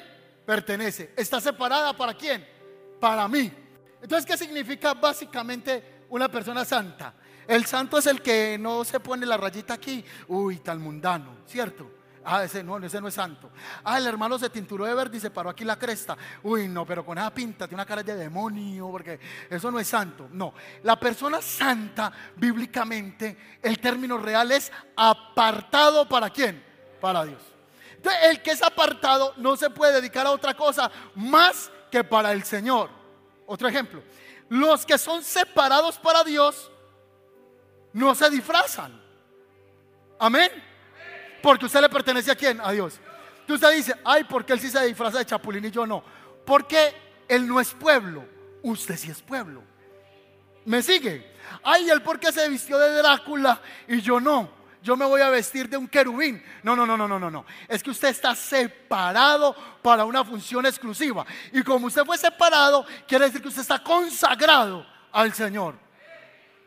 pertenece. 0.45 1.11
¿Está 1.17 1.41
separada 1.41 1.91
para 1.97 2.13
quién? 2.13 2.47
Para 2.99 3.27
mí. 3.27 3.51
Entonces, 4.01 4.25
¿qué 4.25 4.38
significa 4.38 4.93
básicamente 4.93 6.03
una 6.09 6.29
persona 6.29 6.63
santa? 6.63 7.15
El 7.47 7.65
santo 7.65 7.97
es 7.97 8.05
el 8.05 8.21
que 8.21 8.57
no 8.59 8.85
se 8.85 8.99
pone 8.99 9.25
la 9.25 9.38
rayita 9.38 9.73
aquí. 9.73 10.05
Uy, 10.27 10.57
tal 10.57 10.77
mundano, 10.77 11.38
¿cierto? 11.47 11.91
Ah, 12.23 12.43
ese 12.43 12.63
no, 12.63 12.77
ese 12.77 12.99
no 12.99 13.07
es 13.07 13.13
santo. 13.13 13.49
Ah, 13.83 13.97
el 13.97 14.07
hermano 14.07 14.38
se 14.38 14.49
tinturó 14.49 14.85
de 14.85 14.93
verde 14.93 15.17
y 15.17 15.19
se 15.19 15.31
paró 15.31 15.49
aquí 15.49 15.63
la 15.63 15.77
cresta. 15.77 16.17
Uy, 16.43 16.67
no, 16.67 16.85
pero 16.85 17.05
con 17.05 17.17
esa 17.17 17.33
pinta 17.33 17.67
tiene 17.67 17.81
una 17.81 17.85
cara 17.85 18.03
de 18.03 18.15
demonio, 18.15 18.89
porque 18.89 19.19
eso 19.49 19.71
no 19.71 19.79
es 19.79 19.88
santo. 19.88 20.27
No, 20.31 20.53
la 20.83 20.99
persona 20.99 21.41
santa, 21.41 22.11
bíblicamente, 22.35 23.38
el 23.61 23.79
término 23.79 24.17
real 24.17 24.51
es 24.51 24.71
apartado 24.95 26.07
para 26.07 26.29
quién? 26.29 26.63
Para 26.99 27.25
Dios. 27.25 27.41
Entonces, 27.95 28.21
el 28.29 28.41
que 28.41 28.51
es 28.51 28.61
apartado 28.61 29.33
no 29.38 29.55
se 29.57 29.69
puede 29.69 29.93
dedicar 29.93 30.25
a 30.25 30.31
otra 30.31 30.53
cosa 30.53 30.91
más 31.15 31.71
que 31.91 32.03
para 32.03 32.31
el 32.31 32.43
Señor. 32.43 32.89
Otro 33.45 33.67
ejemplo, 33.67 34.03
los 34.49 34.85
que 34.85 34.97
son 34.97 35.23
separados 35.23 35.97
para 35.97 36.23
Dios 36.23 36.71
no 37.93 38.13
se 38.13 38.29
disfrazan. 38.29 39.01
Amén. 40.19 40.68
Porque 41.41 41.65
usted 41.65 41.81
le 41.81 41.89
pertenece 41.89 42.31
a 42.31 42.36
quién? 42.36 42.60
A 42.62 42.72
Dios. 42.72 43.00
Entonces 43.41 43.67
usted 43.67 43.75
dice, 43.75 43.96
ay, 44.05 44.24
porque 44.25 44.53
él 44.53 44.60
sí 44.60 44.69
se 44.69 44.86
disfraza 44.86 45.19
de 45.19 45.25
chapulín 45.25 45.65
y 45.65 45.72
yo 45.72 45.86
no? 45.86 46.03
Porque 46.46 46.93
él 47.27 47.48
no 47.48 47.60
es 47.60 47.74
pueblo, 47.74 48.25
usted 48.62 48.96
sí 48.96 49.10
es 49.10 49.22
pueblo. 49.22 49.63
¿Me 50.65 50.81
sigue? 50.81 51.34
Ay, 51.63 51.89
él 51.89 52.01
porque 52.01 52.31
se 52.31 52.48
vistió 52.48 52.77
de 52.77 52.91
Drácula 52.93 53.62
y 53.88 54.01
yo 54.01 54.19
no. 54.19 54.60
Yo 54.81 54.96
me 54.96 55.05
voy 55.05 55.22
a 55.22 55.29
vestir 55.29 55.67
de 55.67 55.77
un 55.77 55.88
querubín. 55.88 56.43
No, 56.63 56.75
no, 56.75 56.86
no, 56.86 56.96
no, 56.96 57.08
no, 57.08 57.19
no, 57.19 57.29
no. 57.29 57.46
Es 57.67 57.84
que 57.84 57.89
usted 57.89 58.10
está 58.10 58.34
separado 58.34 59.55
para 59.81 60.05
una 60.05 60.24
función 60.24 60.65
exclusiva. 60.65 61.25
Y 61.51 61.63
como 61.63 61.88
usted 61.88 62.05
fue 62.05 62.17
separado, 62.17 62.86
quiere 63.08 63.25
decir 63.25 63.41
que 63.41 63.50
usted 63.50 63.62
está 63.62 63.84
consagrado 63.84 64.86
al 65.12 65.34
Señor. 65.34 65.75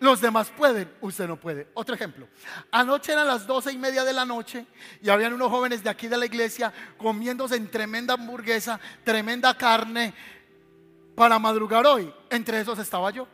Los 0.02 0.21
demás 0.21 0.50
pueden, 0.50 0.92
usted 1.00 1.28
no 1.28 1.37
puede. 1.37 1.68
Otro 1.75 1.94
ejemplo. 1.94 2.26
Anoche 2.73 3.12
eran 3.12 3.25
las 3.25 3.47
doce 3.47 3.71
y 3.71 3.78
media 3.78 4.02
de 4.02 4.12
la 4.12 4.25
noche 4.25 4.66
y 5.00 5.09
habían 5.09 5.32
unos 5.32 5.49
jóvenes 5.49 5.85
de 5.85 5.90
aquí 5.90 6.09
de 6.09 6.16
la 6.16 6.26
iglesia 6.26 6.73
comiéndose 6.99 7.54
en 7.54 7.71
tremenda 7.71 8.14
hamburguesa, 8.14 8.80
tremenda 9.04 9.56
carne 9.56 10.12
para 11.14 11.38
madrugar 11.38 11.87
hoy. 11.87 12.12
Entre 12.30 12.59
esos 12.59 12.80
estaba 12.80 13.12
yo. 13.12 13.28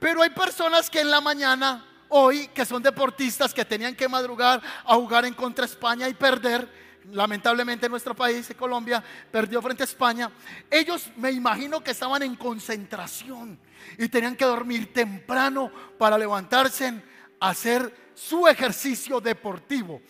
Pero 0.00 0.22
hay 0.22 0.30
personas 0.30 0.90
que 0.90 1.02
en 1.02 1.10
la 1.12 1.20
mañana, 1.20 1.86
hoy, 2.08 2.48
que 2.48 2.64
son 2.64 2.82
deportistas, 2.82 3.54
que 3.54 3.64
tenían 3.64 3.94
que 3.94 4.08
madrugar 4.08 4.60
a 4.84 4.94
jugar 4.96 5.24
en 5.24 5.34
contra 5.34 5.66
España 5.66 6.08
y 6.08 6.14
perder 6.14 6.87
lamentablemente 7.12 7.88
nuestro 7.88 8.14
país, 8.14 8.52
Colombia, 8.58 9.02
perdió 9.30 9.60
frente 9.62 9.82
a 9.82 9.84
España. 9.84 10.30
Ellos 10.70 11.10
me 11.16 11.30
imagino 11.30 11.82
que 11.82 11.92
estaban 11.92 12.22
en 12.22 12.36
concentración 12.36 13.58
y 13.96 14.08
tenían 14.08 14.36
que 14.36 14.44
dormir 14.44 14.92
temprano 14.92 15.70
para 15.98 16.18
levantarse 16.18 17.02
a 17.40 17.48
hacer 17.50 18.10
su 18.14 18.46
ejercicio 18.48 19.20
deportivo. 19.20 20.00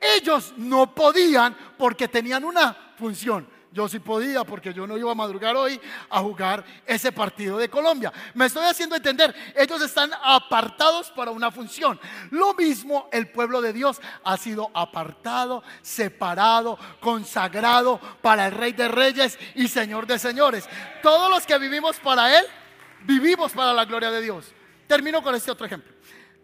Ellos 0.00 0.54
no 0.56 0.94
podían 0.94 1.56
porque 1.76 2.08
tenían 2.08 2.44
una 2.44 2.94
función. 2.98 3.55
Yo 3.76 3.86
sí 3.90 3.98
podía 4.00 4.42
porque 4.42 4.72
yo 4.72 4.86
no 4.86 4.96
iba 4.96 5.12
a 5.12 5.14
madrugar 5.14 5.54
hoy 5.54 5.78
a 6.08 6.20
jugar 6.20 6.64
ese 6.86 7.12
partido 7.12 7.58
de 7.58 7.68
Colombia. 7.68 8.10
Me 8.32 8.46
estoy 8.46 8.64
haciendo 8.64 8.96
entender, 8.96 9.34
ellos 9.54 9.82
están 9.82 10.10
apartados 10.24 11.10
para 11.10 11.30
una 11.30 11.50
función. 11.50 12.00
Lo 12.30 12.54
mismo 12.54 13.06
el 13.12 13.28
pueblo 13.28 13.60
de 13.60 13.74
Dios 13.74 14.00
ha 14.24 14.38
sido 14.38 14.70
apartado, 14.72 15.62
separado, 15.82 16.78
consagrado 17.00 18.00
para 18.22 18.46
el 18.46 18.52
Rey 18.52 18.72
de 18.72 18.88
Reyes 18.88 19.38
y 19.54 19.68
Señor 19.68 20.06
de 20.06 20.18
Señores. 20.18 20.66
Todos 21.02 21.28
los 21.28 21.44
que 21.44 21.58
vivimos 21.58 22.00
para 22.00 22.38
Él, 22.38 22.46
vivimos 23.02 23.52
para 23.52 23.74
la 23.74 23.84
gloria 23.84 24.10
de 24.10 24.22
Dios. 24.22 24.54
Termino 24.86 25.22
con 25.22 25.34
este 25.34 25.50
otro 25.50 25.66
ejemplo. 25.66 25.92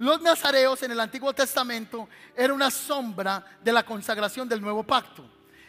Los 0.01 0.21
nazareos 0.21 0.83
en 0.83 0.91
el 0.91 1.01
Antiguo 1.01 1.33
Testamento 1.33 2.11
era 2.37 2.53
una 2.53 2.71
sombra 2.71 3.43
de 3.65 3.73
la 3.73 3.87
consagración 3.87 4.47
del 4.47 4.61
nuevo 4.61 4.83
pacto. 4.83 5.25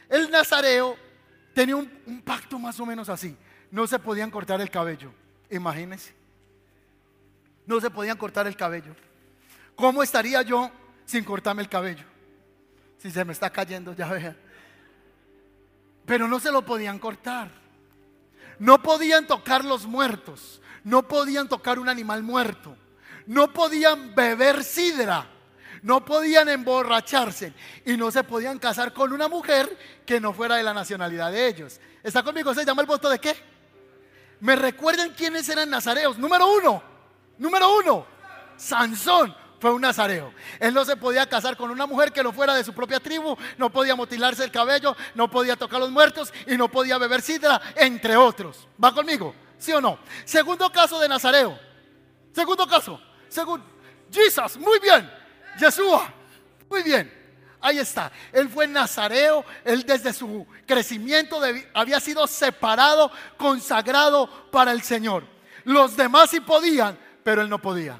El 0.09 0.29
nazareo 0.29 1.12
tenía 1.53 1.75
un, 1.75 2.21
pacto 2.23 2.59
más 2.59 2.79
o 2.79 2.85
menos 2.85 3.09
así. 3.09 3.35
No 3.71 3.87
se 3.87 3.99
podían 3.99 4.31
cortar 4.31 4.61
el 4.61 4.69
cabello. 4.69 5.11
Imagínense. 5.49 6.13
No 7.65 7.79
se 7.79 7.89
podían 7.89 8.17
cortar 8.17 8.47
el 8.47 8.55
cabello. 8.55 8.95
¿Cómo 9.75 10.03
estaría 10.03 10.41
yo 10.41 10.71
sin 11.05 11.23
cortarme 11.23 11.61
el 11.61 11.69
cabello? 11.69 12.05
Si 12.97 13.11
se 13.11 13.25
me 13.25 13.33
está 13.33 13.49
cayendo, 13.49 13.93
ya 13.93 14.07
vea. 14.07 14.35
Pero 16.05 16.27
no 16.27 16.39
se 16.39 16.51
lo 16.51 16.63
podían 16.63 16.99
cortar. 16.99 17.49
No 18.59 18.81
podían 18.81 19.25
tocar 19.25 19.63
los 19.65 19.85
muertos. 19.85 20.61
No 20.83 21.07
podían 21.07 21.47
tocar 21.47 21.79
un 21.79 21.89
animal 21.89 22.23
muerto. 22.23 22.75
No 23.25 23.53
podían 23.53 24.13
beber 24.13 24.63
sidra 24.63 25.27
no 25.83 26.03
podían 26.03 26.49
emborracharse 26.49 27.53
y 27.85 27.95
no 27.95 28.09
se 28.09 28.23
podían 28.23 28.57
casar 28.57 28.93
con 28.93 29.13
una 29.13 29.27
mujer 29.27 29.77
que 30.05 30.19
no 30.19 30.33
fuera 30.33 30.55
de 30.55 30.63
la 30.63 30.73
nacionalidad 30.73 31.31
de 31.31 31.47
ellos. 31.47 31.79
¿Está 32.01 32.23
conmigo? 32.23 32.53
¿Se 32.53 32.65
llama 32.65 32.81
el 32.81 32.87
voto 32.87 33.09
de 33.09 33.19
qué? 33.19 33.35
¿Me 34.39 34.55
recuerdan 34.55 35.11
quiénes 35.11 35.47
eran 35.47 35.69
nazareos? 35.69 36.17
Número 36.17 36.51
uno, 36.51 36.81
número 37.37 37.77
uno, 37.77 38.05
Sansón 38.57 39.35
fue 39.59 39.71
un 39.71 39.81
nazareo. 39.81 40.33
Él 40.59 40.73
no 40.73 40.83
se 40.83 40.97
podía 40.97 41.27
casar 41.27 41.55
con 41.55 41.69
una 41.69 41.85
mujer 41.85 42.11
que 42.11 42.23
no 42.23 42.33
fuera 42.33 42.53
de 42.55 42.63
su 42.63 42.73
propia 42.73 42.99
tribu, 42.99 43.37
no 43.57 43.69
podía 43.69 43.95
mutilarse 43.95 44.43
el 44.43 44.51
cabello, 44.51 44.95
no 45.15 45.29
podía 45.29 45.55
tocar 45.55 45.79
los 45.79 45.91
muertos 45.91 46.33
y 46.47 46.57
no 46.57 46.69
podía 46.69 46.97
beber 46.97 47.21
sidra, 47.21 47.61
entre 47.75 48.17
otros. 48.17 48.67
¿Va 48.81 48.93
conmigo? 48.93 49.33
¿Sí 49.57 49.71
o 49.71 49.79
no? 49.79 49.99
Segundo 50.25 50.69
caso 50.71 50.99
de 50.99 51.07
nazareo. 51.07 51.57
Segundo 52.33 52.67
caso. 52.67 52.99
Segundo. 53.29 53.65
Jesus, 54.11 54.57
muy 54.57 54.79
bien. 54.79 55.22
Yeshua. 55.59 56.13
Muy 56.69 56.83
bien. 56.83 57.11
Ahí 57.61 57.79
está. 57.79 58.11
Él 58.31 58.49
fue 58.49 58.67
nazareo. 58.67 59.45
Él 59.63 59.83
desde 59.83 60.11
su 60.11 60.45
crecimiento 60.67 61.39
había 61.73 61.99
sido 61.99 62.27
separado, 62.27 63.11
consagrado 63.37 64.49
para 64.51 64.71
el 64.71 64.81
Señor. 64.81 65.25
Los 65.63 65.95
demás 65.95 66.29
sí 66.29 66.41
podían, 66.41 66.99
pero 67.23 67.41
él 67.41 67.49
no 67.49 67.59
podía. 67.59 67.99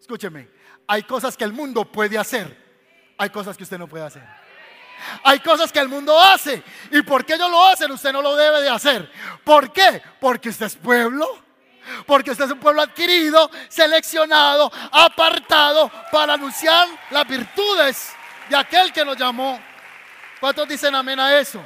Escúcheme. 0.00 0.48
Hay 0.86 1.02
cosas 1.02 1.36
que 1.36 1.44
el 1.44 1.52
mundo 1.52 1.84
puede 1.84 2.16
hacer. 2.18 2.62
Hay 3.18 3.30
cosas 3.30 3.56
que 3.56 3.64
usted 3.64 3.78
no 3.78 3.86
puede 3.86 4.04
hacer. 4.04 4.22
Hay 5.22 5.40
cosas 5.40 5.70
que 5.70 5.80
el 5.80 5.88
mundo 5.88 6.18
hace. 6.18 6.62
¿Y 6.90 7.02
por 7.02 7.26
qué 7.26 7.34
ellos 7.34 7.50
lo 7.50 7.66
hacen? 7.66 7.90
Usted 7.90 8.12
no 8.12 8.22
lo 8.22 8.34
debe 8.36 8.62
de 8.62 8.70
hacer. 8.70 9.10
¿Por 9.44 9.70
qué? 9.70 10.02
Porque 10.18 10.48
usted 10.48 10.66
es 10.66 10.76
pueblo 10.76 11.43
porque 12.06 12.30
usted 12.30 12.44
es 12.44 12.50
un 12.50 12.60
pueblo 12.60 12.82
adquirido, 12.82 13.50
seleccionado, 13.68 14.70
apartado 14.92 15.90
para 16.10 16.34
anunciar 16.34 16.88
las 17.10 17.26
virtudes 17.26 18.12
de 18.48 18.56
aquel 18.56 18.92
que 18.92 19.04
nos 19.04 19.16
llamó. 19.16 19.60
¿Cuántos 20.40 20.68
dicen 20.68 20.94
amén 20.94 21.18
a 21.20 21.38
eso? 21.38 21.64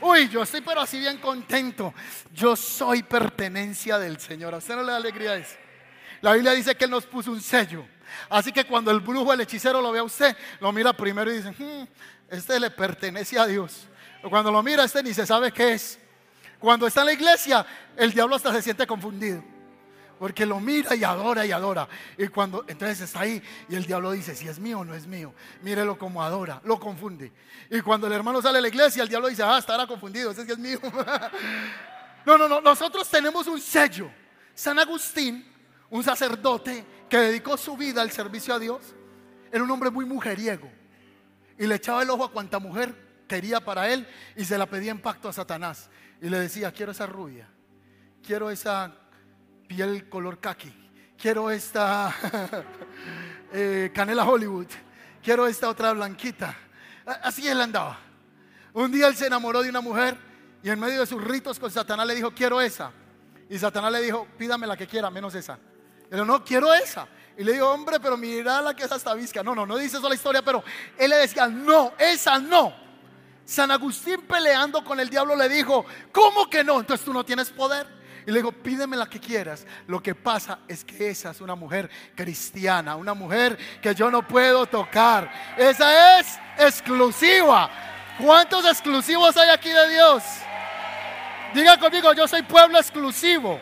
Uy, 0.00 0.28
yo 0.28 0.42
estoy 0.42 0.60
pero 0.60 0.80
así 0.80 0.98
bien 0.98 1.18
contento. 1.18 1.94
Yo 2.32 2.54
soy 2.54 3.02
pertenencia 3.02 3.98
del 3.98 4.20
Señor. 4.20 4.54
¿A 4.54 4.58
usted 4.58 4.76
no 4.76 4.82
le 4.82 4.92
da 4.92 4.98
alegría 4.98 5.36
eso? 5.36 5.56
La 6.20 6.34
Biblia 6.34 6.52
dice 6.52 6.74
que 6.74 6.84
Él 6.84 6.90
nos 6.90 7.06
puso 7.06 7.30
un 7.30 7.40
sello. 7.40 7.86
Así 8.28 8.52
que 8.52 8.64
cuando 8.64 8.90
el 8.90 9.00
brujo, 9.00 9.32
el 9.32 9.40
hechicero 9.40 9.80
lo 9.80 9.92
ve 9.92 9.98
a 9.98 10.04
usted, 10.04 10.36
lo 10.60 10.72
mira 10.72 10.92
primero 10.92 11.30
y 11.30 11.36
dice, 11.36 11.50
hmm, 11.50 11.86
este 12.30 12.60
le 12.60 12.70
pertenece 12.70 13.38
a 13.38 13.46
Dios. 13.46 13.86
Cuando 14.28 14.50
lo 14.50 14.62
mira, 14.62 14.84
este 14.84 15.02
ni 15.02 15.14
se 15.14 15.26
sabe 15.26 15.52
qué 15.52 15.72
es. 15.72 15.98
Cuando 16.58 16.86
está 16.86 17.00
en 17.00 17.06
la 17.06 17.12
iglesia, 17.12 17.66
el 17.96 18.12
diablo 18.12 18.36
hasta 18.36 18.52
se 18.52 18.62
siente 18.62 18.86
confundido. 18.86 19.42
Porque 20.18 20.46
lo 20.46 20.58
mira 20.60 20.94
y 20.94 21.04
adora 21.04 21.44
y 21.44 21.52
adora. 21.52 21.86
Y 22.16 22.28
cuando 22.28 22.64
entonces 22.66 23.02
está 23.02 23.20
ahí 23.20 23.42
y 23.68 23.74
el 23.74 23.84
diablo 23.84 24.12
dice, 24.12 24.34
si 24.34 24.48
es 24.48 24.58
mío 24.58 24.80
o 24.80 24.84
no 24.84 24.94
es 24.94 25.06
mío, 25.06 25.34
mírelo 25.60 25.98
como 25.98 26.22
adora, 26.22 26.60
lo 26.64 26.80
confunde. 26.80 27.32
Y 27.70 27.80
cuando 27.82 28.06
el 28.06 28.14
hermano 28.14 28.40
sale 28.40 28.58
a 28.58 28.60
la 28.62 28.68
iglesia, 28.68 29.02
el 29.02 29.08
diablo 29.10 29.28
dice, 29.28 29.42
ah, 29.42 29.58
estará 29.58 29.86
confundido, 29.86 30.30
ese 30.30 30.46
sí 30.46 30.52
es 30.52 30.58
mío. 30.58 30.80
no, 32.24 32.38
no, 32.38 32.48
no, 32.48 32.62
nosotros 32.62 33.08
tenemos 33.10 33.46
un 33.46 33.60
sello. 33.60 34.10
San 34.54 34.78
Agustín, 34.78 35.44
un 35.90 36.02
sacerdote 36.02 36.84
que 37.10 37.18
dedicó 37.18 37.58
su 37.58 37.76
vida 37.76 38.00
al 38.00 38.10
servicio 38.10 38.54
a 38.54 38.58
Dios, 38.58 38.80
era 39.52 39.62
un 39.62 39.70
hombre 39.70 39.90
muy 39.90 40.06
mujeriego. 40.06 40.70
Y 41.58 41.66
le 41.66 41.74
echaba 41.74 42.02
el 42.02 42.10
ojo 42.10 42.24
a 42.24 42.32
cuanta 42.32 42.58
mujer 42.58 43.06
quería 43.26 43.60
para 43.60 43.88
él 43.90 44.06
y 44.36 44.44
se 44.44 44.56
la 44.56 44.66
pedía 44.66 44.90
en 44.90 45.00
pacto 45.00 45.28
a 45.28 45.32
Satanás. 45.32 45.90
Y 46.20 46.28
le 46.28 46.40
decía, 46.40 46.72
quiero 46.72 46.92
esa 46.92 47.06
rubia, 47.06 47.48
quiero 48.22 48.50
esa 48.50 48.94
piel 49.68 50.08
color 50.08 50.40
kaki, 50.40 50.72
quiero 51.18 51.50
esta 51.50 52.14
eh, 53.52 53.90
canela 53.94 54.24
Hollywood, 54.24 54.66
quiero 55.22 55.46
esta 55.46 55.68
otra 55.68 55.92
blanquita. 55.92 56.56
Así 57.22 57.46
él 57.46 57.60
andaba. 57.60 57.98
Un 58.72 58.90
día 58.90 59.08
él 59.08 59.16
se 59.16 59.26
enamoró 59.26 59.62
de 59.62 59.70
una 59.70 59.80
mujer 59.80 60.16
y 60.62 60.70
en 60.70 60.80
medio 60.80 61.00
de 61.00 61.06
sus 61.06 61.22
ritos 61.22 61.58
con 61.58 61.70
Satanás 61.70 62.06
le 62.06 62.14
dijo, 62.14 62.32
quiero 62.32 62.60
esa. 62.60 62.92
Y 63.48 63.58
Satanás 63.58 63.92
le 63.92 64.02
dijo, 64.02 64.26
pídame 64.36 64.66
la 64.66 64.76
que 64.76 64.86
quiera, 64.86 65.10
menos 65.10 65.34
esa. 65.34 65.58
Dijo, 66.10 66.24
no, 66.24 66.44
quiero 66.44 66.74
esa. 66.74 67.06
Y 67.38 67.44
le 67.44 67.52
dijo, 67.52 67.70
hombre, 67.70 68.00
pero 68.00 68.16
mira 68.16 68.60
la 68.60 68.74
que 68.74 68.84
es 68.84 68.92
hasta 68.92 69.14
visca. 69.14 69.42
No, 69.42 69.54
no, 69.54 69.66
no 69.66 69.76
dice 69.76 69.98
eso 69.98 70.08
la 70.08 70.14
historia, 70.14 70.42
pero 70.42 70.64
él 70.98 71.10
le 71.10 71.16
decía, 71.16 71.46
no, 71.46 71.92
esa 71.98 72.38
no. 72.38 72.85
San 73.46 73.70
Agustín 73.70 74.22
peleando 74.22 74.82
con 74.82 74.98
el 74.98 75.08
diablo 75.08 75.36
le 75.36 75.48
dijo, 75.48 75.86
¿cómo 76.10 76.50
que 76.50 76.64
no? 76.64 76.80
Entonces 76.80 77.04
tú 77.04 77.12
no 77.12 77.24
tienes 77.24 77.48
poder. 77.48 77.86
Y 78.26 78.32
le 78.32 78.40
digo, 78.40 78.50
pídeme 78.50 78.96
la 78.96 79.06
que 79.06 79.20
quieras. 79.20 79.64
Lo 79.86 80.02
que 80.02 80.16
pasa 80.16 80.58
es 80.66 80.84
que 80.84 81.10
esa 81.10 81.30
es 81.30 81.40
una 81.40 81.54
mujer 81.54 81.88
cristiana, 82.16 82.96
una 82.96 83.14
mujer 83.14 83.56
que 83.80 83.94
yo 83.94 84.10
no 84.10 84.26
puedo 84.26 84.66
tocar. 84.66 85.30
Esa 85.56 86.18
es 86.18 86.38
exclusiva. 86.58 87.70
¿Cuántos 88.18 88.64
exclusivos 88.64 89.36
hay 89.36 89.50
aquí 89.50 89.68
de 89.70 89.90
Dios? 89.90 90.24
Diga 91.54 91.78
conmigo, 91.78 92.12
yo 92.14 92.26
soy 92.26 92.42
pueblo 92.42 92.78
exclusivo, 92.78 93.60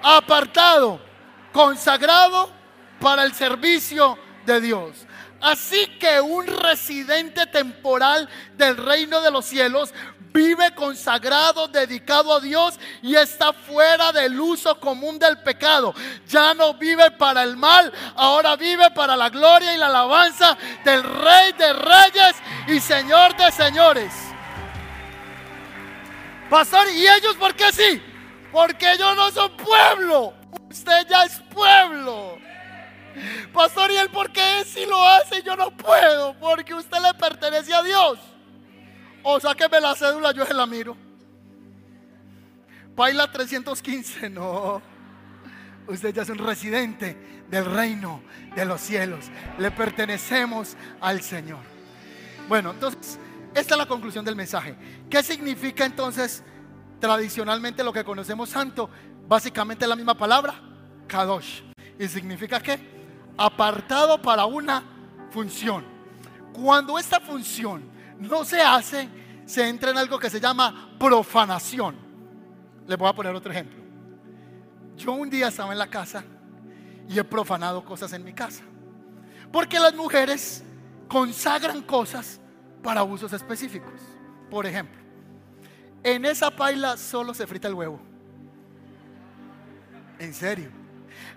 apartado, 0.00 1.00
consagrado 1.52 2.52
para 3.00 3.24
el 3.24 3.34
servicio 3.34 4.16
de 4.46 4.60
Dios. 4.60 5.08
Así 5.40 5.86
que 6.00 6.20
un 6.20 6.46
residente 6.46 7.46
temporal 7.46 8.28
del 8.56 8.76
reino 8.76 9.20
de 9.20 9.30
los 9.30 9.44
cielos 9.44 9.94
vive 10.32 10.74
consagrado, 10.74 11.68
dedicado 11.68 12.34
a 12.34 12.40
Dios 12.40 12.78
y 13.02 13.14
está 13.14 13.52
fuera 13.52 14.12
del 14.12 14.38
uso 14.38 14.78
común 14.78 15.18
del 15.18 15.38
pecado. 15.38 15.94
Ya 16.28 16.54
no 16.54 16.74
vive 16.74 17.10
para 17.12 17.42
el 17.42 17.56
mal, 17.56 17.92
ahora 18.16 18.56
vive 18.56 18.90
para 18.90 19.16
la 19.16 19.30
gloria 19.30 19.74
y 19.74 19.78
la 19.78 19.86
alabanza 19.86 20.56
del 20.84 21.02
Rey 21.02 21.52
de 21.52 21.72
Reyes 21.72 22.36
y 22.68 22.80
Señor 22.80 23.36
de 23.36 23.50
Señores. 23.52 24.12
Pastor, 26.50 26.88
¿y 26.90 27.06
ellos 27.06 27.36
por 27.36 27.54
qué 27.54 27.70
sí? 27.72 28.02
Porque 28.50 28.92
ellos 28.92 29.14
no 29.14 29.30
son 29.30 29.56
pueblo. 29.56 30.32
Usted 30.70 31.06
ya 31.08 31.24
es 31.24 31.40
pueblo. 31.52 32.38
Pastor, 33.52 33.90
¿y 33.90 33.96
él 33.96 34.10
por 34.10 34.30
qué 34.32 34.64
si 34.64 34.84
lo 34.86 35.02
hace 35.06 35.42
yo 35.42 35.56
no 35.56 35.70
puedo? 35.70 36.34
Porque 36.38 36.74
usted 36.74 36.98
le 36.98 37.14
pertenece 37.14 37.74
a 37.74 37.82
Dios. 37.82 38.18
O 39.22 39.40
sáqueme 39.40 39.80
la 39.80 39.94
cédula, 39.94 40.32
yo 40.32 40.44
se 40.46 40.54
la 40.54 40.66
miro. 40.66 40.96
Paila 42.94 43.30
315, 43.30 44.30
no. 44.30 44.82
Usted 45.86 46.12
ya 46.12 46.22
es 46.22 46.28
un 46.28 46.38
residente 46.38 47.44
del 47.48 47.64
reino 47.64 48.22
de 48.54 48.64
los 48.64 48.80
cielos. 48.80 49.26
Le 49.58 49.70
pertenecemos 49.70 50.76
al 51.00 51.22
Señor. 51.22 51.60
Bueno, 52.48 52.72
entonces, 52.72 53.18
esta 53.54 53.74
es 53.74 53.78
la 53.78 53.86
conclusión 53.86 54.24
del 54.24 54.36
mensaje. 54.36 54.76
¿Qué 55.08 55.22
significa 55.22 55.84
entonces 55.84 56.42
tradicionalmente 57.00 57.84
lo 57.84 57.92
que 57.92 58.04
conocemos 58.04 58.50
santo? 58.50 58.90
Básicamente 59.26 59.86
la 59.86 59.96
misma 59.96 60.16
palabra, 60.16 60.54
kadosh. 61.06 61.62
¿Y 61.98 62.08
significa 62.08 62.60
qué? 62.60 62.97
Apartado 63.38 64.20
para 64.20 64.44
una 64.44 64.82
función. 65.30 65.84
Cuando 66.52 66.98
esta 66.98 67.20
función 67.20 67.84
no 68.18 68.44
se 68.44 68.60
hace, 68.60 69.08
se 69.46 69.66
entra 69.68 69.92
en 69.92 69.98
algo 69.98 70.18
que 70.18 70.28
se 70.28 70.40
llama 70.40 70.90
profanación. 70.98 71.96
Les 72.86 72.98
voy 72.98 73.08
a 73.08 73.14
poner 73.14 73.34
otro 73.34 73.52
ejemplo. 73.52 73.78
Yo 74.96 75.12
un 75.12 75.30
día 75.30 75.48
estaba 75.48 75.72
en 75.72 75.78
la 75.78 75.86
casa 75.86 76.24
y 77.08 77.18
he 77.18 77.24
profanado 77.24 77.84
cosas 77.84 78.12
en 78.12 78.24
mi 78.24 78.32
casa. 78.32 78.64
Porque 79.52 79.78
las 79.78 79.94
mujeres 79.94 80.64
consagran 81.06 81.82
cosas 81.82 82.40
para 82.82 83.04
usos 83.04 83.32
específicos. 83.32 84.00
Por 84.50 84.66
ejemplo, 84.66 85.00
en 86.02 86.24
esa 86.24 86.50
paila 86.50 86.96
solo 86.96 87.32
se 87.32 87.46
frita 87.46 87.68
el 87.68 87.74
huevo. 87.74 88.00
En 90.18 90.34
serio. 90.34 90.87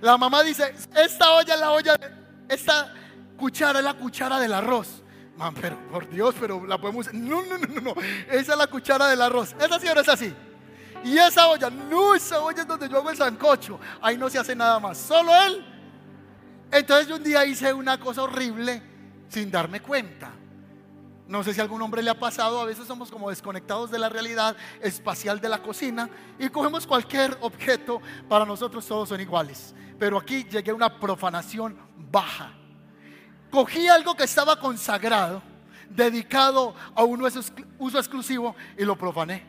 La 0.02 0.18
mamá 0.18 0.44
dice, 0.44 0.74
esta 0.96 1.32
olla 1.32 1.54
es 1.54 1.60
la 1.60 1.72
olla, 1.72 2.00
esta 2.48 2.94
cuchara 3.38 3.80
es 3.80 3.86
la 3.86 3.94
cuchara 3.94 4.40
del 4.40 4.54
arroz. 4.54 5.04
Man, 5.38 5.54
pero 5.60 5.78
por 5.90 6.10
Dios, 6.10 6.36
pero 6.40 6.66
la 6.66 6.78
podemos... 6.78 7.14
No, 7.14 7.42
no, 7.44 7.58
no, 7.58 7.82
no, 7.82 7.94
esa 8.30 8.52
es 8.54 8.58
la 8.58 8.68
cuchara 8.68 9.08
del 9.08 9.22
arroz. 9.22 9.56
¿Es 9.60 9.72
así 9.72 9.88
o 9.88 9.96
no 9.96 10.02
es 10.02 10.10
así? 10.10 10.34
Y 11.04 11.18
esa 11.18 11.48
olla, 11.48 11.70
no, 11.70 12.14
esa 12.14 12.40
olla 12.40 12.62
es 12.62 12.68
donde 12.68 12.88
yo 12.88 12.98
hago 12.98 13.10
el 13.10 13.18
sancocho. 13.18 13.80
Ahí 14.02 14.18
no 14.18 14.30
se 14.30 14.38
hace 14.38 14.56
nada 14.56 14.80
más, 14.80 14.98
solo 14.98 15.32
él. 15.46 15.66
Entonces 16.72 17.08
yo 17.08 17.16
un 17.16 17.24
día 17.24 17.46
hice 17.46 17.74
una 17.74 18.00
cosa 18.00 18.24
horrible 18.24 18.82
sin 19.30 19.50
darme 19.50 19.82
cuenta. 19.82 20.32
No 21.32 21.46
sé 21.46 21.54
si 21.54 21.62
a 21.62 21.64
algún 21.64 21.82
hombre 21.82 22.04
le 22.04 22.10
ha 22.10 22.20
pasado, 22.20 22.60
a 22.60 22.66
veces 22.66 22.86
somos 22.86 23.10
como 23.10 23.30
desconectados 23.30 23.90
de 23.90 23.98
la 23.98 24.10
realidad 24.10 24.54
espacial 24.82 25.40
de 25.40 25.48
la 25.48 25.64
cocina 25.64 26.10
y 26.38 26.50
cogemos 26.50 26.86
cualquier 26.86 27.38
objeto, 27.40 28.02
para 28.28 28.46
nosotros 28.46 28.86
todos 28.86 29.08
son 29.08 29.22
iguales. 29.22 29.74
Pero 29.98 30.18
aquí 30.18 30.44
llegué 30.44 30.72
a 30.72 30.76
una 30.76 31.00
profanación 31.00 31.78
baja. 31.96 32.52
Cogí 33.50 33.88
algo 33.88 34.14
que 34.14 34.26
estaba 34.26 34.60
consagrado, 34.60 35.42
dedicado 35.90 36.76
a 36.94 37.06
un 37.06 37.22
uso 37.22 37.98
exclusivo 37.98 38.54
y 38.78 38.84
lo 38.84 38.98
profané. 38.98 39.46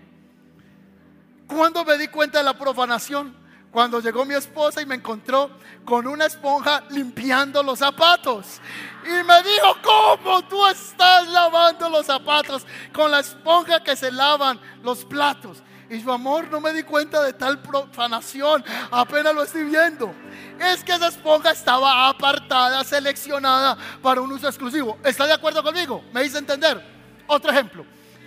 Cuando 1.49 1.85
me 1.85 1.99
di 1.99 2.07
cuenta 2.07 2.39
de 2.39 2.45
la 2.45 2.57
profanación? 2.57 3.42
Cuando 3.73 4.01
llegó 4.01 4.25
mi 4.27 4.35
esposa 4.35 4.83
y 4.83 4.87
me 4.87 4.97
encontró 4.97 5.51
con 5.85 6.07
una 6.07 6.27
esponja 6.27 6.85
limpiando 6.91 7.63
los 7.63 7.79
zapatos. 7.79 8.61
Y 9.03 9.25
me 9.25 9.43
dijo, 9.43 9.77
¿cómo 9.83 10.43
tú 10.43 10.65
estás 10.67 11.27
lavando 11.29 11.89
los 11.89 12.07
zapatos 12.07 12.67
con 12.93 13.11
la 13.11 13.21
esponja 13.21 13.83
que 13.83 13.97
se 13.97 14.13
lavan 14.13 14.61
los 14.83 15.05
platos? 15.07 15.63
Y 15.89 16.01
su 16.01 16.13
amor, 16.13 16.49
no 16.51 16.61
me 16.61 16.73
di 16.73 16.83
cuenta 16.83 17.23
de 17.23 17.33
tal 17.33 17.61
profanación, 17.61 18.63
apenas 18.91 19.35
lo 19.35 19.43
estoy 19.43 19.65
viendo. 19.65 20.15
Es 20.59 20.85
que 20.85 20.93
esa 20.93 21.09
esponja 21.09 21.51
estaba 21.51 22.09
apartada, 22.09 22.85
seleccionada 22.85 23.77
para 24.03 24.21
un 24.21 24.31
uso 24.33 24.49
exclusivo. 24.49 24.99
¿Está 25.03 25.27
de 25.27 25.33
acuerdo 25.33 25.63
conmigo? 25.63 26.05
¿Me 26.13 26.23
dice 26.23 26.39
entender? 26.39 26.83
Otro 27.27 27.51
ejemplo. 27.51 27.85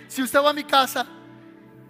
Si 0.08 0.22
usted 0.22 0.40
va 0.40 0.50
a 0.50 0.52
mi 0.52 0.64
casa 0.64 1.06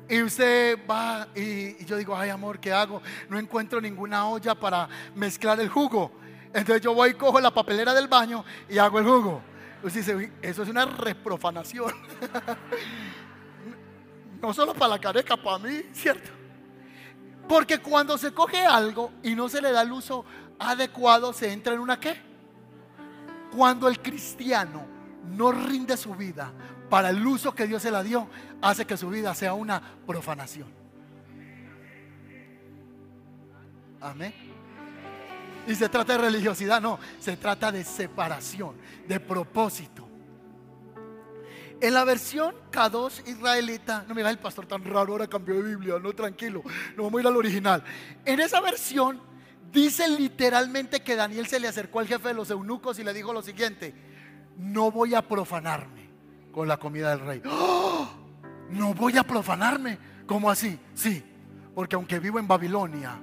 y 0.09 0.23
usted 0.23 0.79
va 0.89 1.27
y, 1.35 1.85
yo 1.85 1.97
digo, 1.97 2.17
ay 2.17 2.31
amor, 2.31 2.61
¿qué 2.61 2.73
hago? 2.73 3.03
No 3.29 3.39
encuentro 3.39 3.81
ninguna 3.81 4.29
olla 4.29 4.55
para 4.55 4.89
mezclar 5.15 5.61
el 5.61 5.69
jugo. 5.69 6.13
Entonces 6.53 6.81
yo 6.81 6.95
voy 6.95 7.11
y 7.11 7.15
cojo 7.15 7.41
la 7.41 7.53
papelera 7.53 7.93
del 7.93 8.07
baño 8.07 8.45
y 8.69 8.79
hago 8.79 8.99
el 8.99 9.05
jugo. 9.05 9.43
Usted 9.83 10.01
dice, 10.01 10.33
eso 10.43 10.63
es 10.63 10.69
una 10.69 10.87
reprofanación. 10.87 11.93
no 14.41 14.55
solo 14.55 14.75
para 14.75 14.91
la 14.91 14.99
careca, 15.01 15.37
para 15.37 15.59
mí, 15.59 15.83
¿cierto? 15.93 16.31
Porque 17.49 17.79
cuando 17.79 18.17
se 18.17 18.33
coge 18.33 18.65
algo 18.65 19.13
y 19.23 19.35
no 19.35 19.49
se 19.49 19.61
le 19.61 19.73
da 19.73 19.83
el 19.83 19.93
uso 19.93 20.25
adecuado, 20.59 21.33
se 21.33 21.53
entra 21.53 21.75
en 21.75 21.81
una 21.81 21.99
qué? 21.99 22.17
Cuando 23.55 23.89
el 23.89 24.01
cristiano 24.01 24.87
no 25.25 25.53
rinde 25.53 25.97
su 25.97 26.15
vida 26.15 26.53
para 26.89 27.11
el 27.11 27.27
uso 27.27 27.55
que 27.55 27.67
Dios 27.67 27.83
se 27.83 27.91
la 27.91 28.03
dio, 28.03 28.29
hace 28.63 28.85
que 28.85 28.97
su 28.97 29.09
vida 29.09 29.35
sea 29.35 29.55
una 29.55 29.83
profanación. 30.07 30.69
Amén. 34.01 34.35
Y 35.67 35.75
se 35.75 35.89
trata 35.89 36.13
de 36.13 36.19
religiosidad, 36.19 36.81
no, 36.81 36.99
se 37.19 37.37
trata 37.37 37.73
de 37.73 37.83
separación, 37.83 38.77
de 39.09 39.19
propósito. 39.19 40.07
En 41.81 41.93
la 41.93 42.05
versión 42.05 42.55
K2 42.71 43.29
israelita, 43.29 44.05
no 44.09 44.15
mira 44.15 44.31
el 44.31 44.39
pastor 44.39 44.67
tan 44.67 44.85
raro, 44.85 45.13
ahora 45.13 45.27
cambió 45.27 45.57
de 45.57 45.63
Biblia, 45.63 45.99
no 46.01 46.13
tranquilo, 46.15 46.63
no 46.97 47.03
vamos 47.03 47.19
a 47.19 47.23
ir 47.23 47.27
al 47.27 47.37
original. 47.37 47.85
En 48.25 48.41
esa 48.41 48.61
versión 48.61 49.21
dice 49.73 50.09
literalmente 50.09 51.01
que 51.01 51.17
Daniel 51.17 51.47
se 51.47 51.61
le 51.61 51.69
acercó 51.69 51.99
al 52.01 52.07
jefe 52.07 52.29
de 52.29 52.35
los 52.35 52.49
eunucos 52.51 52.99
y 52.99 53.05
le 53.05 53.13
dijo 53.13 53.33
lo 53.33 53.43
siguiente, 53.43 53.95
no 54.57 54.91
voy 54.91 55.15
a 55.15 55.23
profanarme 55.23 56.06
con 56.57 56.67
la 56.67 56.79
comida 56.79 57.11
del 57.11 57.21
rey. 57.21 57.43
¡Oh! 57.45 58.09
No 58.71 58.95
voy 58.95 59.19
a 59.19 59.23
profanarme. 59.23 59.99
¿Cómo 60.27 60.51
así? 60.51 60.81
Sí, 60.95 61.23
porque 61.75 61.97
aunque 61.97 62.19
vivo 62.19 62.39
en 62.39 62.49
Babilonia, 62.49 63.21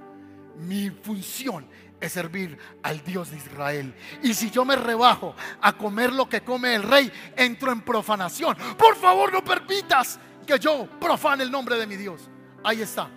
mi 0.60 0.91
función 0.91 1.65
es 2.00 2.12
servir 2.12 2.56
al 2.84 3.04
Dios 3.04 3.32
de 3.32 3.38
Israel. 3.38 3.96
Y 4.22 4.36
si 4.36 4.52
yo 4.52 4.63
me 4.65 4.76
rebajo 4.76 5.34
a 5.62 5.76
comer 5.76 6.13
lo 6.13 6.30
que 6.30 6.41
come 6.41 6.76
el 6.76 6.84
rey, 6.84 7.12
entro 7.36 7.72
en 7.72 7.82
profanación. 7.82 8.56
Por 8.78 8.96
favor, 8.98 9.34
no 9.34 9.43
permitas 9.43 10.19
que 10.46 10.60
yo 10.60 10.88
profane 11.00 11.41
el 11.41 11.50
nombre 11.50 11.76
de 11.76 11.88
mi 11.88 11.96
Dios. 11.96 12.30
Ahí 12.63 12.84
está. 12.84 13.10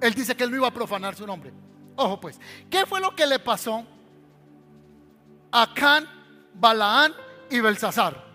Él 0.00 0.14
dice 0.14 0.34
que 0.34 0.44
él 0.44 0.50
no 0.50 0.56
iba 0.56 0.68
a 0.68 0.72
profanar 0.72 1.14
su 1.14 1.26
nombre. 1.26 1.52
Ojo 1.96 2.18
pues, 2.18 2.40
¿qué 2.70 2.86
fue 2.86 3.02
lo 3.02 3.14
que 3.14 3.26
le 3.26 3.38
pasó 3.38 3.86
a 5.50 5.74
Can, 5.74 6.06
Balaán 6.54 7.12
y 7.50 7.60
Belsasar? 7.60 8.31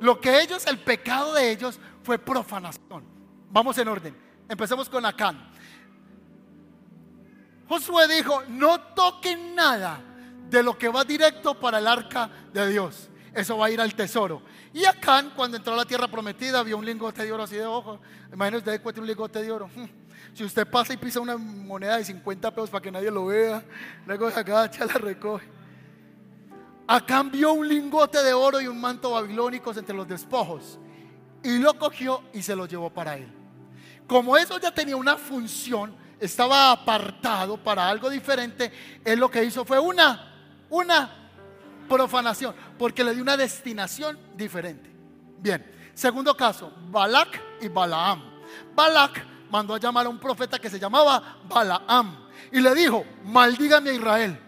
Lo 0.00 0.20
que 0.20 0.40
ellos, 0.40 0.66
el 0.66 0.78
pecado 0.78 1.34
de 1.34 1.50
ellos 1.50 1.78
fue 2.02 2.18
profanación. 2.18 3.04
Vamos 3.50 3.78
en 3.78 3.88
orden. 3.88 4.16
Empecemos 4.48 4.88
con 4.88 5.04
Acán. 5.06 5.50
Josué 7.68 8.06
dijo, 8.08 8.42
no 8.48 8.80
toquen 8.94 9.54
nada 9.54 10.00
de 10.50 10.62
lo 10.62 10.76
que 10.76 10.88
va 10.88 11.04
directo 11.04 11.58
para 11.58 11.78
el 11.78 11.86
arca 11.86 12.30
de 12.52 12.68
Dios. 12.68 13.08
Eso 13.32 13.58
va 13.58 13.66
a 13.66 13.70
ir 13.70 13.80
al 13.80 13.94
tesoro. 13.94 14.42
Y 14.72 14.84
Acán, 14.84 15.32
cuando 15.34 15.56
entró 15.56 15.74
a 15.74 15.76
la 15.76 15.84
tierra 15.84 16.08
prometida, 16.08 16.62
vio 16.62 16.76
un 16.76 16.84
lingote 16.84 17.24
de 17.24 17.32
oro 17.32 17.44
así 17.44 17.56
de 17.56 17.66
ojo. 17.66 18.00
Imagínense 18.32 18.68
usted 18.70 18.82
cuesta 18.82 19.00
un 19.00 19.06
lingote 19.06 19.42
de 19.42 19.52
oro. 19.52 19.70
Si 20.32 20.42
usted 20.42 20.66
pasa 20.66 20.92
y 20.92 20.96
pisa 20.96 21.20
una 21.20 21.36
moneda 21.36 21.96
de 21.96 22.04
50 22.04 22.50
pesos 22.52 22.68
para 22.68 22.82
que 22.82 22.90
nadie 22.90 23.08
lo 23.08 23.26
vea, 23.26 23.62
luego 24.04 24.28
se 24.32 24.40
agacha, 24.40 24.84
la 24.84 24.94
recoge. 24.94 25.46
Acán 26.86 27.30
vio 27.30 27.52
un 27.52 27.66
lingote 27.66 28.22
de 28.22 28.34
oro 28.34 28.60
y 28.60 28.66
un 28.66 28.80
manto 28.80 29.12
babilónicos 29.12 29.76
entre 29.76 29.94
los 29.94 30.06
despojos. 30.06 30.78
Y 31.42 31.58
lo 31.58 31.78
cogió 31.78 32.22
y 32.32 32.42
se 32.42 32.54
lo 32.54 32.66
llevó 32.66 32.90
para 32.90 33.16
él. 33.16 33.32
Como 34.06 34.36
eso 34.36 34.58
ya 34.58 34.72
tenía 34.72 34.96
una 34.96 35.16
función, 35.16 35.94
estaba 36.20 36.70
apartado 36.70 37.56
para 37.56 37.88
algo 37.88 38.10
diferente, 38.10 38.72
él 39.04 39.18
lo 39.18 39.30
que 39.30 39.44
hizo 39.44 39.64
fue 39.64 39.78
una, 39.78 40.32
una 40.68 41.10
profanación, 41.88 42.54
porque 42.78 43.02
le 43.02 43.14
dio 43.14 43.22
una 43.22 43.36
destinación 43.36 44.18
diferente. 44.36 44.90
Bien, 45.38 45.64
segundo 45.94 46.36
caso, 46.36 46.72
Balak 46.90 47.40
y 47.62 47.68
Balaam. 47.68 48.22
Balak 48.74 49.26
mandó 49.50 49.74
a 49.74 49.78
llamar 49.78 50.06
a 50.06 50.10
un 50.10 50.18
profeta 50.18 50.58
que 50.58 50.70
se 50.70 50.78
llamaba 50.78 51.38
Balaam 51.48 52.28
y 52.52 52.60
le 52.60 52.74
dijo, 52.74 53.04
maldígame 53.24 53.90
a 53.90 53.94
Israel, 53.94 54.38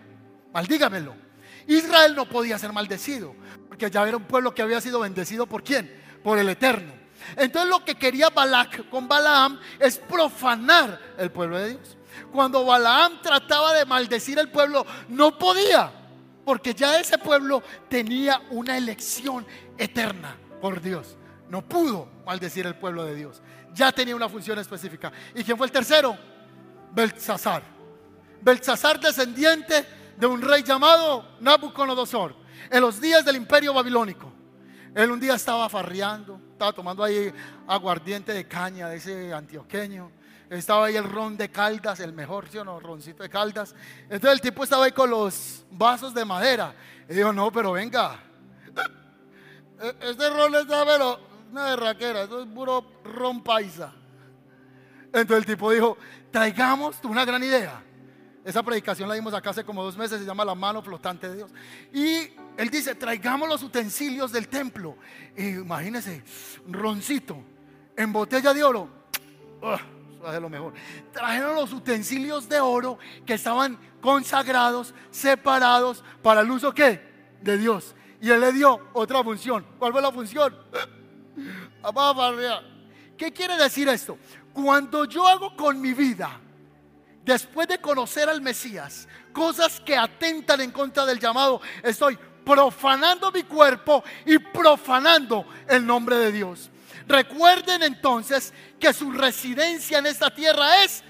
maldígamelo. 0.53 1.26
Israel 1.66 2.14
no 2.14 2.29
podía 2.29 2.59
ser 2.59 2.72
maldecido, 2.72 3.35
porque 3.68 3.90
ya 3.90 4.07
era 4.07 4.16
un 4.16 4.24
pueblo 4.24 4.55
que 4.55 4.62
había 4.62 4.81
sido 4.81 5.00
bendecido 5.00 5.46
por 5.46 5.62
quién? 5.62 5.92
Por 6.22 6.38
el 6.38 6.48
Eterno. 6.48 6.92
Entonces 7.37 7.68
lo 7.68 7.85
que 7.85 7.96
quería 7.96 8.31
Balak 8.31 8.88
con 8.88 9.09
Balaam 9.09 9.59
es 9.81 9.98
profanar 9.98 11.00
el 11.18 11.31
pueblo 11.31 11.59
de 11.59 11.70
Dios. 11.70 11.96
Cuando 12.33 12.64
Balaam 12.64 13.20
trataba 13.20 13.72
de 13.74 13.85
maldecir 13.85 14.38
el 14.38 14.50
pueblo, 14.50 14.87
no 15.09 15.37
podía, 15.38 15.90
porque 16.44 16.74
ya 16.74 17.00
ese 17.00 17.18
pueblo 17.18 17.62
tenía 17.88 18.42
una 18.50 18.76
elección 18.76 19.46
eterna 19.76 20.37
por 20.61 20.81
Dios. 20.81 21.16
No 21.48 21.62
pudo 21.62 22.09
maldecir 22.24 22.66
el 22.66 22.76
pueblo 22.76 23.05
de 23.05 23.14
Dios. 23.14 23.42
Ya 23.74 23.92
tenía 23.92 24.16
una 24.16 24.29
función 24.29 24.59
específica. 24.59 25.12
¿Y 25.35 25.44
quién 25.44 25.57
fue 25.57 25.66
el 25.66 25.72
tercero? 25.72 26.16
Belsasar. 26.92 27.62
Belsasar 28.40 28.98
descendiente 29.00 29.85
de 30.16 30.26
un 30.26 30.40
rey 30.40 30.62
llamado 30.62 31.37
Nabucodonosor 31.40 32.35
en 32.70 32.81
los 32.81 33.00
días 33.00 33.24
del 33.24 33.37
imperio 33.37 33.74
babilónico. 33.74 34.33
Él 34.94 35.11
un 35.11 35.20
día 35.20 35.35
estaba 35.35 35.68
farreando, 35.68 36.40
estaba 36.52 36.72
tomando 36.72 37.05
ahí 37.05 37.33
aguardiente 37.66 38.33
de 38.33 38.48
caña 38.48 38.88
de 38.88 38.96
ese 38.96 39.33
antioqueño. 39.33 40.11
Estaba 40.48 40.87
ahí 40.87 40.96
el 40.96 41.05
ron 41.05 41.37
de 41.37 41.50
caldas, 41.50 42.00
el 42.00 42.12
mejor, 42.12 42.48
¿sí? 42.48 42.59
Roncito 42.59 43.22
de 43.22 43.29
caldas. 43.29 43.74
Entonces 44.05 44.33
el 44.33 44.40
tipo 44.40 44.64
estaba 44.64 44.87
ahí 44.87 44.92
con 44.92 45.11
los 45.11 45.66
vasos 45.70 46.14
de 46.14 46.24
madera. 46.24 46.74
Y 47.09 47.14
dijo, 47.14 47.33
no, 47.33 47.52
pero 47.52 47.72
venga. 47.72 48.20
E-, 49.83 49.96
este 50.00 50.31
ron 50.31 50.55
está, 50.55 50.85
pero 50.87 51.20
una 51.50 51.70
derraquera, 51.70 52.22
esto 52.22 52.40
es 52.40 52.46
puro 52.46 53.00
ron 53.05 53.42
paisa. 53.42 53.92
Entonces 55.07 55.38
el 55.38 55.46
tipo 55.46 55.70
dijo, 55.70 55.98
traigamos 56.31 56.96
una 57.05 57.24
gran 57.24 57.42
idea. 57.42 57.83
Esa 58.47 58.63
predicación 58.63 59.09
la 59.09 59.17
dimos 59.17 59.35
acá 59.35 59.51
hace 59.51 59.65
como 59.65 59.83
dos 59.83 59.97
meses, 59.97 60.21
se 60.21 60.25
llama 60.25 60.45
La 60.45 60.55
mano 60.55 60.81
flotante 60.81 61.29
de 61.29 61.35
Dios. 61.35 61.51
Y 61.93 62.31
él 62.57 62.71
dice, 62.71 62.95
traigamos 62.95 63.49
los 63.49 63.61
utensilios 63.65 64.31
del 64.31 64.47
templo. 64.47 64.97
Imagínense, 65.37 66.23
roncito, 66.69 67.43
en 67.97 68.13
botella 68.13 68.55
de 68.55 68.63
oro. 68.63 68.89
eso 69.61 70.33
es 70.33 70.41
lo 70.41 70.49
mejor. 70.49 70.75
Trajeron 71.13 71.57
los 71.57 71.73
utensilios 71.73 72.49
de 72.49 72.61
oro 72.61 73.01
que 73.27 73.35
estaban 73.35 73.77
consagrados, 74.01 74.95
separados 75.11 76.05
para 76.23 76.43
el 76.43 76.51
uso 76.53 76.73
¿qué? 76.73 77.03
de 77.43 77.59
Dios. 77.59 77.97
Y 78.21 78.31
él 78.31 78.41
le 78.41 78.53
dio 78.53 78.81
otra 78.93 79.25
función. 79.25 79.67
¿Cuál 79.77 79.91
fue 79.91 80.01
la 80.01 80.13
función? 80.13 80.55
¿Qué 83.19 83.33
quiere 83.33 83.57
decir 83.57 83.89
esto? 83.89 84.17
Cuando 84.53 85.05
yo 85.05 85.27
hago 85.27 85.57
con 85.57 85.81
mi 85.81 85.93
vida 85.93 86.43
después 87.27 87.67
de 87.67 87.79
conocer 87.79 88.29
al 88.29 88.41
Mesías, 88.41 89.09
cosas 89.33 89.81
que 89.81 89.97
atentan 89.97 90.61
en 90.61 90.71
contra 90.71 91.05
del 91.05 91.19
llamado, 91.19 91.61
estoy 91.83 92.17
profanando 92.45 93.33
mi 93.33 93.43
cuerpo 93.43 94.05
y 94.25 94.39
profanando 94.39 95.45
el 95.69 95.85
nombre 95.85 96.17
de 96.17 96.31
Dios. 96.31 96.71
Recuerden 97.09 97.83
entonces 97.83 98.55
que 98.79 98.93
su 98.95 99.11
residencia 99.11 99.99
en 99.99 100.07
esta 100.07 100.33
tierra 100.33 100.85
es 100.85 101.03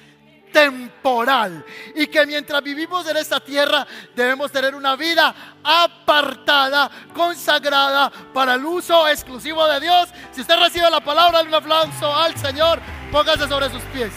temporal 0.53 1.63
y 1.95 2.07
que 2.07 2.25
mientras 2.25 2.63
vivimos 2.63 3.07
en 3.07 3.19
esta 3.19 3.39
tierra 3.41 3.87
debemos 4.15 4.51
tener 4.51 4.75
una 4.75 4.97
vida 4.97 5.35
apartada, 5.63 6.91
consagrada 7.15 8.11
para 8.33 8.55
el 8.55 8.65
uso 8.65 9.07
exclusivo 9.07 9.67
de 9.67 9.81
Dios. 9.81 10.09
Si 10.33 10.41
usted 10.41 10.59
recibe 10.59 10.91
la 10.91 11.01
palabra, 11.01 11.43
un 11.43 11.53
aplauso 11.53 12.15
al 12.15 12.35
Señor, 12.39 12.81
póngase 13.13 13.47
sobre 13.47 13.69
sus 13.69 13.83
pies. 13.93 14.13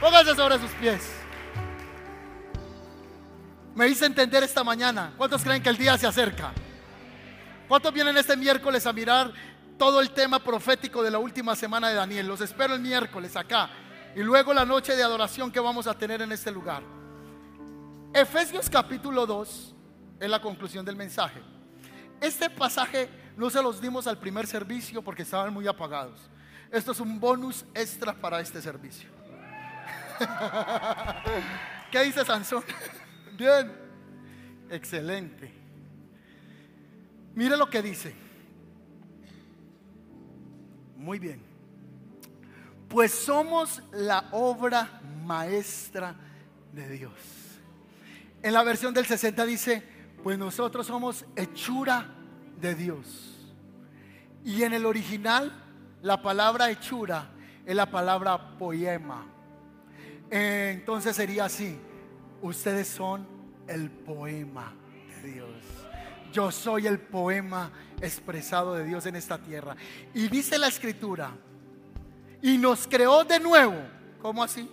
Póngase 0.00 0.34
sobre 0.34 0.58
sus 0.58 0.70
pies 0.72 1.17
me 3.78 3.86
hice 3.86 4.06
entender 4.06 4.42
esta 4.42 4.64
mañana. 4.64 5.12
¿Cuántos 5.16 5.44
creen 5.44 5.62
que 5.62 5.68
el 5.68 5.76
día 5.76 5.96
se 5.96 6.04
acerca? 6.04 6.50
¿Cuántos 7.68 7.94
vienen 7.94 8.16
este 8.16 8.36
miércoles 8.36 8.84
a 8.86 8.92
mirar 8.92 9.32
todo 9.78 10.00
el 10.00 10.10
tema 10.10 10.40
profético 10.40 11.00
de 11.00 11.12
la 11.12 11.18
última 11.18 11.54
semana 11.54 11.88
de 11.88 11.94
Daniel? 11.94 12.26
Los 12.26 12.40
espero 12.40 12.74
el 12.74 12.80
miércoles 12.80 13.36
acá. 13.36 13.70
Y 14.16 14.24
luego 14.24 14.52
la 14.52 14.64
noche 14.64 14.96
de 14.96 15.04
adoración 15.04 15.52
que 15.52 15.60
vamos 15.60 15.86
a 15.86 15.94
tener 15.94 16.20
en 16.22 16.32
este 16.32 16.50
lugar. 16.50 16.82
Efesios 18.12 18.68
capítulo 18.68 19.24
2 19.26 19.76
es 20.18 20.28
la 20.28 20.40
conclusión 20.40 20.84
del 20.84 20.96
mensaje. 20.96 21.40
Este 22.20 22.50
pasaje 22.50 23.08
no 23.36 23.48
se 23.48 23.62
los 23.62 23.80
dimos 23.80 24.08
al 24.08 24.18
primer 24.18 24.48
servicio 24.48 25.02
porque 25.02 25.22
estaban 25.22 25.54
muy 25.54 25.68
apagados. 25.68 26.18
Esto 26.72 26.90
es 26.90 26.98
un 26.98 27.20
bonus 27.20 27.64
extra 27.76 28.12
para 28.12 28.40
este 28.40 28.60
servicio. 28.60 29.08
¿Qué 31.92 32.02
dice 32.02 32.24
Sansón? 32.24 32.64
Bien. 33.38 33.70
Excelente. 34.68 35.48
Mire 37.36 37.56
lo 37.56 37.70
que 37.70 37.80
dice. 37.80 38.12
Muy 40.96 41.20
bien. 41.20 41.40
Pues 42.88 43.12
somos 43.12 43.80
la 43.92 44.28
obra 44.32 45.00
maestra 45.24 46.16
de 46.72 46.88
Dios. 46.88 47.12
En 48.42 48.52
la 48.52 48.64
versión 48.64 48.92
del 48.92 49.06
60 49.06 49.46
dice, 49.46 49.84
pues 50.24 50.36
nosotros 50.36 50.84
somos 50.88 51.24
hechura 51.36 52.08
de 52.60 52.74
Dios. 52.74 53.54
Y 54.44 54.64
en 54.64 54.72
el 54.72 54.84
original, 54.84 55.52
la 56.02 56.20
palabra 56.22 56.70
hechura 56.70 57.30
es 57.64 57.76
la 57.76 57.88
palabra 57.88 58.58
poema. 58.58 59.26
Entonces 60.28 61.14
sería 61.14 61.44
así, 61.44 61.78
Ustedes 62.42 62.88
son 62.88 63.26
el 63.66 63.90
poema 63.90 64.72
de 65.22 65.32
Dios. 65.32 65.50
Yo 66.32 66.50
soy 66.50 66.86
el 66.86 67.00
poema 67.00 67.70
expresado 68.00 68.74
de 68.74 68.84
Dios 68.84 69.06
en 69.06 69.16
esta 69.16 69.38
tierra. 69.38 69.76
Y 70.14 70.28
dice 70.28 70.58
la 70.58 70.68
escritura, 70.68 71.32
y 72.42 72.58
nos 72.58 72.86
creó 72.86 73.24
de 73.24 73.40
nuevo. 73.40 73.76
¿Cómo 74.22 74.42
así? 74.42 74.70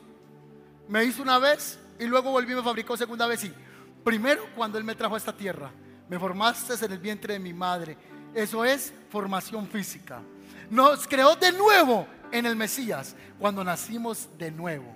Me 0.88 1.04
hizo 1.04 1.24
una 1.24 1.40
vez 1.40 1.80
y 2.00 2.06
luego 2.06 2.32
volví 2.32 2.54
y 2.54 2.56
me 2.56 2.64
fabricó 2.64 2.96
segunda 2.98 3.26
vez. 3.26 3.44
Y 3.44 3.54
primero 4.04 4.44
cuando 4.56 4.78
Él 4.78 4.84
me 4.84 4.96
trajo 4.96 5.16
a 5.16 5.18
esta 5.18 5.36
tierra, 5.36 5.72
me 6.08 6.20
formaste 6.20 6.74
en 6.86 6.92
el 6.92 7.00
vientre 7.00 7.34
de 7.34 7.40
mi 7.40 7.54
madre. 7.54 7.98
Eso 8.34 8.64
es 8.64 8.94
formación 9.10 9.68
física. 9.68 10.22
Nos 10.70 11.08
creó 11.08 11.36
de 11.36 11.52
nuevo 11.52 12.08
en 12.32 12.46
el 12.46 12.56
Mesías, 12.56 13.16
cuando 13.40 13.64
nacimos 13.64 14.28
de 14.38 14.52
nuevo 14.52 14.96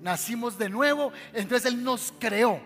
nacimos 0.00 0.58
de 0.58 0.68
nuevo, 0.68 1.12
entonces 1.32 1.72
Él 1.72 1.82
nos 1.82 2.12
creó 2.18 2.60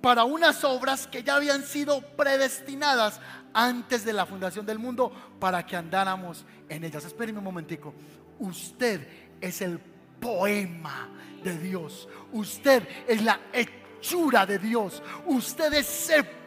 para 0.00 0.24
unas 0.24 0.62
obras 0.64 1.06
que 1.06 1.22
ya 1.22 1.36
habían 1.36 1.64
sido 1.64 2.00
predestinadas 2.16 3.20
antes 3.52 4.04
de 4.04 4.12
la 4.12 4.26
fundación 4.26 4.64
del 4.64 4.78
mundo 4.78 5.12
para 5.40 5.66
que 5.66 5.76
andáramos 5.76 6.44
en 6.68 6.84
ellas. 6.84 7.04
Espérenme 7.04 7.38
un 7.38 7.44
momentico. 7.44 7.94
Usted 8.38 9.06
es 9.40 9.60
el 9.60 9.80
poema 10.20 11.08
de 11.42 11.58
Dios. 11.58 12.08
Usted 12.32 12.86
es 13.06 13.22
la 13.22 13.40
hechura 13.52 14.46
de 14.46 14.58
Dios. 14.58 15.02
Usted 15.26 15.72
es 15.74 15.86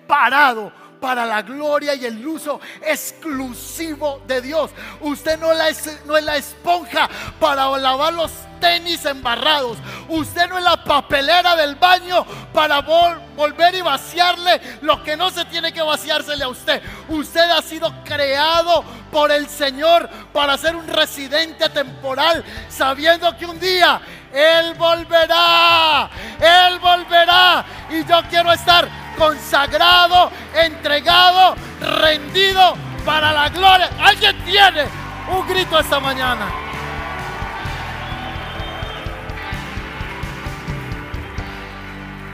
separado 0.02 0.72
para 1.00 1.26
la 1.26 1.42
gloria 1.42 1.96
y 1.96 2.06
el 2.06 2.26
uso 2.26 2.60
exclusivo 2.82 4.22
de 4.28 4.42
Dios. 4.42 4.70
Usted 5.00 5.40
no, 5.40 5.52
es, 5.52 6.00
no 6.06 6.16
es 6.16 6.24
la 6.24 6.38
esponja 6.38 7.10
para 7.40 7.76
lavar 7.78 8.14
los 8.14 8.32
tenis 8.60 9.04
embarrados. 9.06 9.80
Usted 10.08 10.48
no 10.48 10.60
es 10.60 10.64
la 10.64 10.84
papelera 10.84 11.56
del 11.56 11.76
baño 11.76 12.24
para 12.54 12.82
volver 12.82 13.74
y 13.74 13.82
vaciarle 13.82 14.62
lo 14.82 15.04
que 15.04 15.18
no 15.18 15.32
se 15.32 15.44
tiene 15.46 15.74
que 15.74 15.82
vaciársele 15.82 16.44
a 16.44 16.50
usted. 16.50 16.82
Usted 17.10 17.50
ha 17.50 17.64
sido 17.64 17.92
creado 18.04 18.84
por 19.12 19.32
el 19.32 19.48
Señor 19.48 20.08
para 20.32 20.56
ser 20.58 20.76
un 20.76 20.88
residente 20.88 21.68
temporal, 21.70 22.44
sabiendo 22.70 23.36
que 23.38 23.48
un 23.48 23.60
día 23.60 24.00
Él 24.34 24.74
volverá. 24.76 26.10
Él 26.40 26.80
volverá. 26.80 27.66
Y 27.90 28.06
yo 28.06 28.22
quiero 28.30 28.52
estar 28.52 28.88
consagrado, 29.18 30.32
entregado, 30.54 31.56
rendido 32.02 32.76
para 33.06 33.32
la 33.34 33.50
gloria. 33.50 33.90
Alguien 34.00 34.38
tiene 34.44 34.86
un 35.30 35.48
grito 35.48 35.80
esta 35.80 36.00
mañana. 36.00 36.48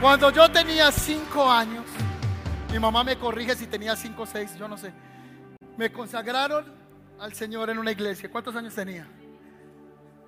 Cuando 0.00 0.30
yo 0.30 0.48
tenía 0.48 0.92
cinco 0.92 1.50
años, 1.50 1.84
mi 2.70 2.78
mamá 2.78 3.02
me 3.02 3.16
corrige 3.16 3.56
si 3.56 3.66
tenía 3.66 3.96
cinco 3.96 4.22
o 4.22 4.26
seis, 4.26 4.56
yo 4.56 4.68
no 4.68 4.76
sé. 4.76 4.92
Me 5.76 5.90
consagraron 5.90 6.64
al 7.18 7.34
Señor 7.34 7.70
en 7.70 7.78
una 7.78 7.90
iglesia. 7.90 8.30
¿Cuántos 8.30 8.54
años 8.54 8.74
tenía? 8.74 9.06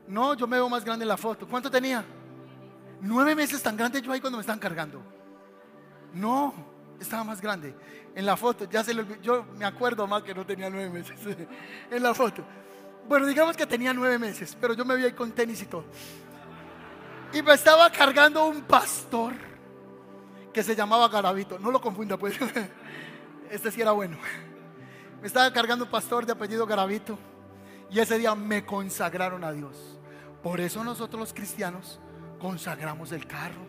No, 0.08 0.34
yo 0.34 0.46
me 0.46 0.56
veo 0.56 0.68
más 0.68 0.84
grande 0.84 1.04
en 1.04 1.08
la 1.08 1.16
foto. 1.16 1.46
¿Cuánto 1.46 1.70
tenía? 1.70 2.04
Nueve 3.00 3.34
meses 3.34 3.62
tan 3.62 3.76
grande 3.76 4.02
yo 4.02 4.12
ahí 4.12 4.20
cuando 4.20 4.38
me 4.38 4.42
están 4.42 4.58
cargando. 4.58 5.02
No, 6.12 6.52
estaba 7.00 7.24
más 7.24 7.40
grande. 7.40 7.74
En 8.14 8.26
la 8.26 8.36
foto, 8.36 8.68
ya 8.68 8.82
se 8.82 8.92
lo 8.92 9.04
Yo 9.20 9.44
me 9.56 9.64
acuerdo 9.64 10.06
más 10.06 10.22
que 10.22 10.34
no 10.34 10.44
tenía 10.44 10.68
nueve 10.68 10.90
meses. 10.90 11.18
en 11.90 12.02
la 12.02 12.14
foto. 12.14 12.44
Bueno, 13.08 13.26
digamos 13.26 13.56
que 13.56 13.66
tenía 13.66 13.92
nueve 13.92 14.18
meses, 14.18 14.56
pero 14.60 14.74
yo 14.74 14.84
me 14.84 14.94
vi 14.96 15.04
ahí 15.04 15.12
con 15.12 15.32
tenis 15.32 15.62
y 15.62 15.66
todo. 15.66 15.84
Y 17.32 17.42
me 17.42 17.54
estaba 17.54 17.90
cargando 17.90 18.44
un 18.46 18.62
pastor 18.62 19.32
que 20.52 20.62
se 20.62 20.74
llamaba 20.74 21.08
Garavito. 21.08 21.58
No 21.58 21.70
lo 21.70 21.80
confunda, 21.80 22.16
pues. 22.16 22.38
Este 23.50 23.72
sí 23.72 23.80
era 23.80 23.90
bueno. 23.90 24.16
Me 25.20 25.26
estaba 25.26 25.52
cargando 25.52 25.84
un 25.84 25.90
pastor 25.90 26.24
de 26.24 26.32
apellido 26.32 26.64
Garavito. 26.66 27.18
Y 27.90 27.98
ese 27.98 28.18
día 28.18 28.34
me 28.34 28.64
consagraron 28.64 29.42
a 29.44 29.52
Dios. 29.52 29.98
Por 30.42 30.60
eso 30.60 30.84
nosotros 30.84 31.20
los 31.20 31.34
cristianos 31.34 32.00
consagramos 32.38 33.12
el 33.12 33.26
carro, 33.26 33.66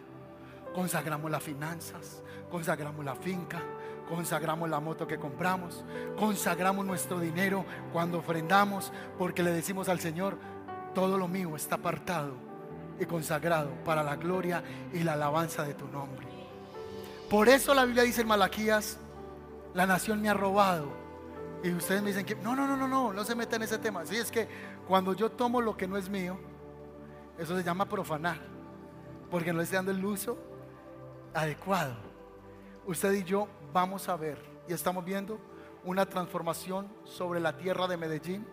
consagramos 0.74 1.30
las 1.30 1.44
finanzas, 1.44 2.22
consagramos 2.50 3.04
la 3.04 3.16
finca, 3.16 3.62
consagramos 4.08 4.70
la 4.70 4.80
moto 4.80 5.08
que 5.08 5.18
compramos, 5.18 5.84
consagramos 6.18 6.86
nuestro 6.86 7.20
dinero 7.20 7.66
cuando 7.92 8.20
ofrendamos, 8.20 8.94
porque 9.18 9.44
le 9.44 9.52
decimos 9.52 9.90
al 9.90 10.00
Señor, 10.00 10.38
todo 10.94 11.18
lo 11.18 11.28
mío 11.28 11.56
está 11.56 11.76
apartado 11.76 12.36
y 13.00 13.06
consagrado 13.06 13.72
para 13.84 14.04
la 14.04 14.16
gloria 14.16 14.64
y 14.94 15.00
la 15.00 15.14
alabanza 15.14 15.64
de 15.64 15.74
tu 15.74 15.88
nombre. 15.88 16.28
Por 17.30 17.50
eso 17.50 17.74
la 17.74 17.86
Biblia 17.86 18.04
dice 18.04 18.22
en 18.22 18.28
Malaquías, 18.28 19.00
la 19.74 19.86
nación 19.86 20.22
me 20.22 20.30
ha 20.30 20.34
robado. 20.34 21.01
Y 21.64 21.72
ustedes 21.72 22.02
me 22.02 22.10
dicen 22.10 22.26
que 22.26 22.36
no, 22.36 22.56
no, 22.56 22.68
no, 22.68 22.76
no, 22.76 22.88
no, 22.88 23.14
no 23.14 23.24
se 23.24 23.36
meta 23.36 23.56
en 23.56 23.64
ese 23.64 23.78
tema. 23.78 24.06
Sí, 24.06 24.16
es 24.16 24.32
que 24.32 24.48
cuando 24.88 25.14
yo 25.14 25.30
tomo 25.30 25.62
lo 25.62 25.78
que 25.78 25.88
no 25.88 25.98
es 25.98 26.10
mío, 26.10 26.38
eso 27.38 27.58
se 27.58 27.64
llama 27.64 27.86
profanar, 27.88 28.40
porque 29.30 29.52
no 29.52 29.58
le 29.58 29.64
estoy 29.64 29.78
dando 29.78 29.92
el 29.92 30.04
uso 30.04 30.38
adecuado 31.34 32.12
usted 32.86 33.14
y 33.14 33.24
yo 33.24 33.48
vamos 33.74 34.10
a 34.10 34.16
ver 34.16 34.38
y 34.68 34.74
estamos 34.74 35.06
viendo 35.06 35.40
una 35.84 36.06
transformación 36.06 36.88
sobre 37.04 37.40
la 37.40 37.58
tierra 37.58 37.88
de 37.88 37.98
Medellín. 37.98 38.46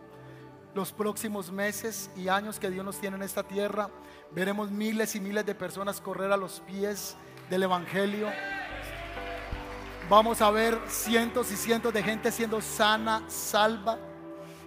Los 0.75 0.93
próximos 0.93 1.51
meses 1.51 2.11
y 2.17 2.29
años 2.29 2.59
que 2.59 2.71
Dios 2.71 2.85
nos 2.85 3.01
tiene 3.01 3.17
en 3.17 3.23
esta 3.23 3.43
tierra, 3.43 3.91
veremos 4.33 4.71
miles 4.71 5.15
y 5.15 5.21
miles 5.21 5.45
de 5.45 5.55
personas 5.55 6.01
correr 6.01 6.31
a 6.33 6.37
los 6.37 6.61
pies 6.61 7.17
del 7.51 7.65
Evangelio. 7.65 8.29
Vamos 10.09 10.41
a 10.41 10.51
ver 10.51 10.79
cientos 10.89 11.53
y 11.53 11.57
cientos 11.57 11.93
de 11.93 12.03
gente 12.03 12.33
siendo 12.33 12.61
sana, 12.61 13.23
salva. 13.29 13.99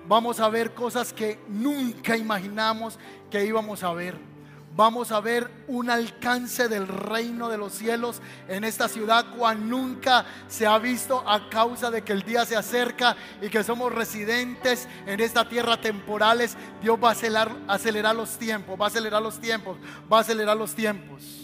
Vamos 0.08 0.40
a 0.40 0.50
ver 0.50 0.74
cosas 0.74 1.14
que 1.14 1.40
nunca 1.48 2.16
imaginamos 2.16 3.00
que 3.30 3.46
íbamos 3.46 3.84
a 3.84 3.94
ver 3.94 4.32
vamos 4.76 5.12
a 5.12 5.20
ver 5.20 5.50
un 5.68 5.90
alcance 5.90 6.68
del 6.68 6.88
reino 6.88 7.50
de 7.50 7.58
los 7.58 7.74
cielos 7.74 8.22
en 8.48 8.64
esta 8.64 8.88
ciudad 8.88 9.26
cual 9.36 9.70
nunca 9.70 10.26
se 10.48 10.66
ha 10.66 10.78
visto 10.78 11.28
a 11.28 11.50
causa 11.50 11.92
de 11.92 12.04
que 12.04 12.14
el 12.14 12.24
día 12.24 12.46
se 12.46 12.56
acerca 12.56 13.16
y 13.42 13.50
que 13.50 13.64
somos 13.64 13.92
residentes 13.92 14.88
en 15.06 15.20
esta 15.20 15.48
tierra 15.48 15.80
temporales. 15.80 16.56
Dios 16.82 16.98
va 17.04 17.10
a 17.10 17.12
acelerar, 17.12 17.52
acelerar 17.68 18.16
los 18.16 18.38
tiempos, 18.38 18.80
va 18.80 18.86
a 18.86 18.88
acelerar 18.88 19.22
los 19.22 19.40
tiempos, 19.40 19.78
va 20.12 20.20
a 20.20 20.22
acelerar 20.22 20.58
los 20.58 20.74
tiempos. 20.74 21.41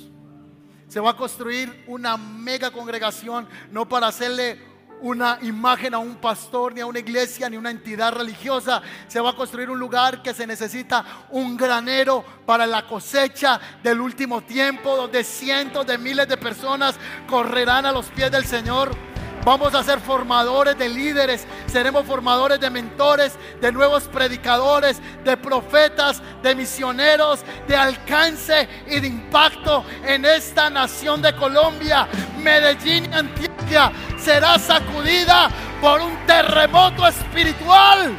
Se 0.87 0.99
va 0.99 1.11
a 1.11 1.17
construir 1.17 1.83
una 1.87 2.17
mega 2.17 2.71
congregación, 2.71 3.47
no 3.71 3.87
para 3.87 4.07
hacerle 4.07 4.59
una 5.01 5.37
imagen 5.41 5.93
a 5.93 5.99
un 5.99 6.15
pastor, 6.15 6.73
ni 6.73 6.81
a 6.81 6.85
una 6.85 6.99
iglesia, 6.99 7.49
ni 7.49 7.57
una 7.57 7.71
entidad 7.71 8.13
religiosa. 8.13 8.81
Se 9.07 9.19
va 9.19 9.31
a 9.31 9.35
construir 9.35 9.69
un 9.69 9.79
lugar 9.79 10.21
que 10.21 10.33
se 10.33 10.47
necesita 10.47 11.05
un 11.31 11.55
granero 11.57 12.23
para 12.45 12.65
la 12.65 12.87
cosecha 12.87 13.59
del 13.83 14.01
último 14.01 14.41
tiempo, 14.41 14.95
donde 14.95 15.23
cientos 15.23 15.85
de 15.85 15.97
miles 15.97 16.27
de 16.27 16.37
personas 16.37 16.95
correrán 17.27 17.85
a 17.85 17.91
los 17.91 18.07
pies 18.07 18.31
del 18.31 18.45
Señor. 18.45 19.16
Vamos 19.47 19.73
a 19.73 19.81
ser 19.81 20.01
formadores 20.01 20.77
de 20.77 20.89
líderes, 20.89 21.47
seremos 21.67 22.05
formadores 22.05 22.59
de 22.59 22.69
mentores, 22.69 23.39
de 23.61 23.71
nuevos 23.71 24.03
predicadores, 24.03 25.01
de 25.23 25.37
profetas, 25.37 26.21
de 26.43 26.53
misioneros, 26.53 27.45
de 27.65 27.77
alcance 27.77 28.67
y 28.87 28.99
de 28.99 29.07
impacto 29.07 29.85
en 30.05 30.25
esta 30.25 30.69
nación 30.69 31.21
de 31.21 31.33
Colombia. 31.33 32.09
Medellín 32.43 33.13
Antioquia 33.13 33.93
será 34.19 34.59
sacudida 34.59 35.47
por 35.79 36.01
un 36.01 36.17
terremoto 36.25 37.07
espiritual, 37.07 38.13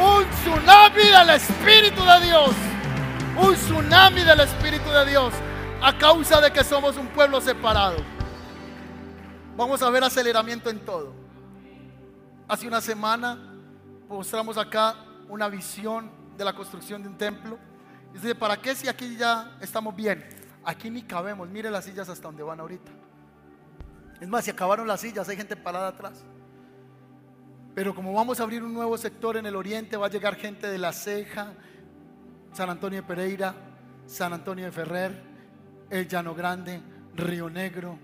un 0.00 0.24
tsunami 0.30 1.10
del 1.10 1.28
Espíritu 1.28 2.02
de 2.06 2.20
Dios, 2.24 2.52
un 3.36 3.54
tsunami 3.54 4.22
del 4.22 4.40
Espíritu 4.40 4.88
de 4.88 5.10
Dios 5.10 5.34
a 5.82 5.92
causa 5.98 6.40
de 6.40 6.50
que 6.50 6.64
somos 6.64 6.96
un 6.96 7.08
pueblo 7.08 7.42
separado. 7.42 8.13
Vamos 9.56 9.80
a 9.82 9.90
ver 9.90 10.02
aceleramiento 10.02 10.68
en 10.68 10.80
todo. 10.80 11.12
Hace 12.48 12.66
una 12.66 12.80
semana 12.80 13.38
mostramos 14.08 14.58
acá 14.58 14.96
una 15.28 15.48
visión 15.48 16.10
de 16.36 16.44
la 16.44 16.52
construcción 16.52 17.02
de 17.02 17.08
un 17.08 17.16
templo. 17.16 17.56
Dice, 18.12 18.34
¿para 18.34 18.56
qué 18.56 18.74
si 18.74 18.88
aquí 18.88 19.16
ya 19.16 19.56
estamos 19.60 19.94
bien? 19.94 20.24
Aquí 20.64 20.90
ni 20.90 21.02
cabemos. 21.02 21.48
Mire 21.48 21.70
las 21.70 21.84
sillas 21.84 22.08
hasta 22.08 22.26
donde 22.26 22.42
van 22.42 22.58
ahorita. 22.58 22.90
Es 24.20 24.28
más, 24.28 24.44
si 24.44 24.50
acabaron 24.50 24.88
las 24.88 25.00
sillas, 25.00 25.28
hay 25.28 25.36
gente 25.36 25.54
parada 25.54 25.88
atrás. 25.88 26.24
Pero 27.76 27.94
como 27.94 28.12
vamos 28.12 28.40
a 28.40 28.42
abrir 28.42 28.62
un 28.64 28.74
nuevo 28.74 28.98
sector 28.98 29.36
en 29.36 29.46
el 29.46 29.54
oriente, 29.54 29.96
va 29.96 30.06
a 30.06 30.10
llegar 30.10 30.34
gente 30.34 30.68
de 30.68 30.78
La 30.78 30.92
Ceja, 30.92 31.52
San 32.52 32.70
Antonio 32.70 33.02
de 33.02 33.06
Pereira, 33.06 33.54
San 34.06 34.32
Antonio 34.32 34.64
de 34.64 34.72
Ferrer, 34.72 35.22
El 35.90 36.08
Llano 36.08 36.34
Grande, 36.34 36.80
Río 37.14 37.48
Negro, 37.48 37.98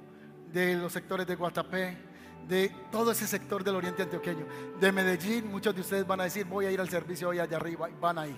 de 0.53 0.75
los 0.77 0.93
sectores 0.93 1.27
de 1.27 1.37
Guatapé, 1.37 1.97
de 2.49 2.73
todo 2.91 3.13
ese 3.13 3.27
sector 3.27 3.63
del 3.63 3.77
oriente 3.77 4.03
antioqueño, 4.03 4.47
de 4.81 4.93
Medellín, 4.93 5.51
muchos 5.51 5.75
de 5.75 5.81
ustedes 5.81 6.07
van 6.07 6.21
a 6.21 6.25
decir, 6.25 6.45
voy 6.47 6.67
a 6.67 6.71
ir 6.71 6.81
al 6.81 6.89
servicio 6.89 7.29
hoy 7.29 7.39
allá 7.39 7.57
arriba, 7.57 7.89
van 8.01 8.19
a 8.19 8.27
ir. 8.27 8.37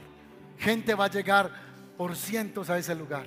Gente 0.59 0.94
va 0.94 1.07
a 1.07 1.11
llegar 1.11 1.51
por 1.96 2.14
cientos 2.16 2.68
a 2.68 2.79
ese 2.79 2.94
lugar. 2.94 3.27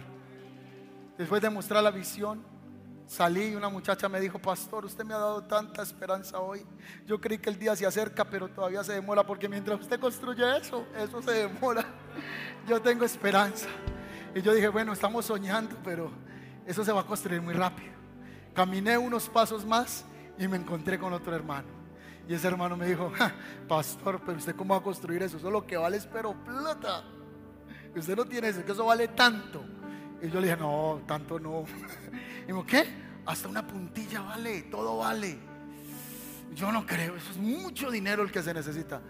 Después 1.17 1.41
de 1.41 1.50
mostrar 1.50 1.82
la 1.82 1.91
visión, 1.91 2.43
salí 3.08 3.48
y 3.48 3.56
una 3.56 3.69
muchacha 3.69 4.10
me 4.10 4.19
dijo, 4.19 4.38
pastor, 4.39 4.86
usted 4.86 5.04
me 5.04 5.13
ha 5.13 5.17
dado 5.17 5.43
tanta 5.43 5.82
esperanza 5.82 6.39
hoy. 6.39 6.65
Yo 7.06 7.19
creí 7.19 7.38
que 7.38 7.50
el 7.50 7.58
día 7.58 7.76
se 7.76 7.86
acerca, 7.86 8.26
pero 8.26 8.48
todavía 8.50 8.84
se 8.84 8.93
demora, 8.93 9.26
porque 9.26 9.48
mientras 9.48 9.80
usted 9.80 10.00
construye 10.00 10.58
eso, 10.58 10.86
eso 10.98 11.21
se 11.21 11.32
demora. 11.32 11.86
Yo 12.67 12.82
tengo 12.82 13.06
esperanza. 13.06 13.67
Y 14.34 14.41
yo 14.41 14.54
dije, 14.54 14.67
bueno, 14.67 14.93
estamos 14.93 15.26
soñando, 15.26 15.78
pero 15.84 16.12
eso 16.65 16.84
se 16.84 16.91
va 16.91 17.02
a 17.02 17.06
construir 17.06 17.41
muy 17.41 17.54
rápido. 17.54 17.93
Caminé 18.56 18.98
unos 18.98 19.28
pasos 19.30 19.65
más 19.65 20.06
y 20.39 20.48
me 20.48 20.58
encontré 20.58 20.98
con 20.98 21.13
otro 21.13 21.36
hermano. 21.36 21.68
Y 22.28 22.34
ese 22.34 22.48
hermano 22.48 22.76
me 22.76 22.88
dijo, 22.88 23.12
pastor, 23.68 24.22
pero 24.26 24.38
usted 24.38 24.56
cómo 24.56 24.74
va 24.74 24.80
a 24.80 24.84
construir 24.84 25.22
eso? 25.22 25.38
Eso 25.38 25.52
lo 25.52 25.68
que 25.68 25.78
vale 25.78 25.98
es 25.98 26.08
pero 26.08 26.34
plata. 26.34 27.04
Usted 27.96 28.15
no 28.15 28.26
tiene 28.26 28.50
eso, 28.50 28.65
que 28.65 28.72
eso 28.72 28.86
vale 28.86 29.10
tanto. 29.10 29.63
Y 30.22 30.30
yo 30.30 30.39
le 30.39 30.48
dije, 30.48 30.58
no, 30.58 31.02
tanto 31.06 31.39
no. 31.39 31.65
Y 32.48 32.54
me 32.54 32.60
dijo, 32.60 32.65
¿qué? 32.65 32.86
Hasta 33.26 33.48
una 33.48 33.65
puntilla 33.65 34.22
vale, 34.22 34.63
todo 34.63 34.98
vale. 34.98 35.38
Yo 36.56 36.72
no 36.72 36.86
creo, 36.86 37.15
eso 37.15 37.32
es 37.32 37.38
mucho 37.38 37.91
dinero 37.91 38.24
el 38.24 38.32
que 38.32 38.41
se 38.41 38.54
necesita. 38.54 39.02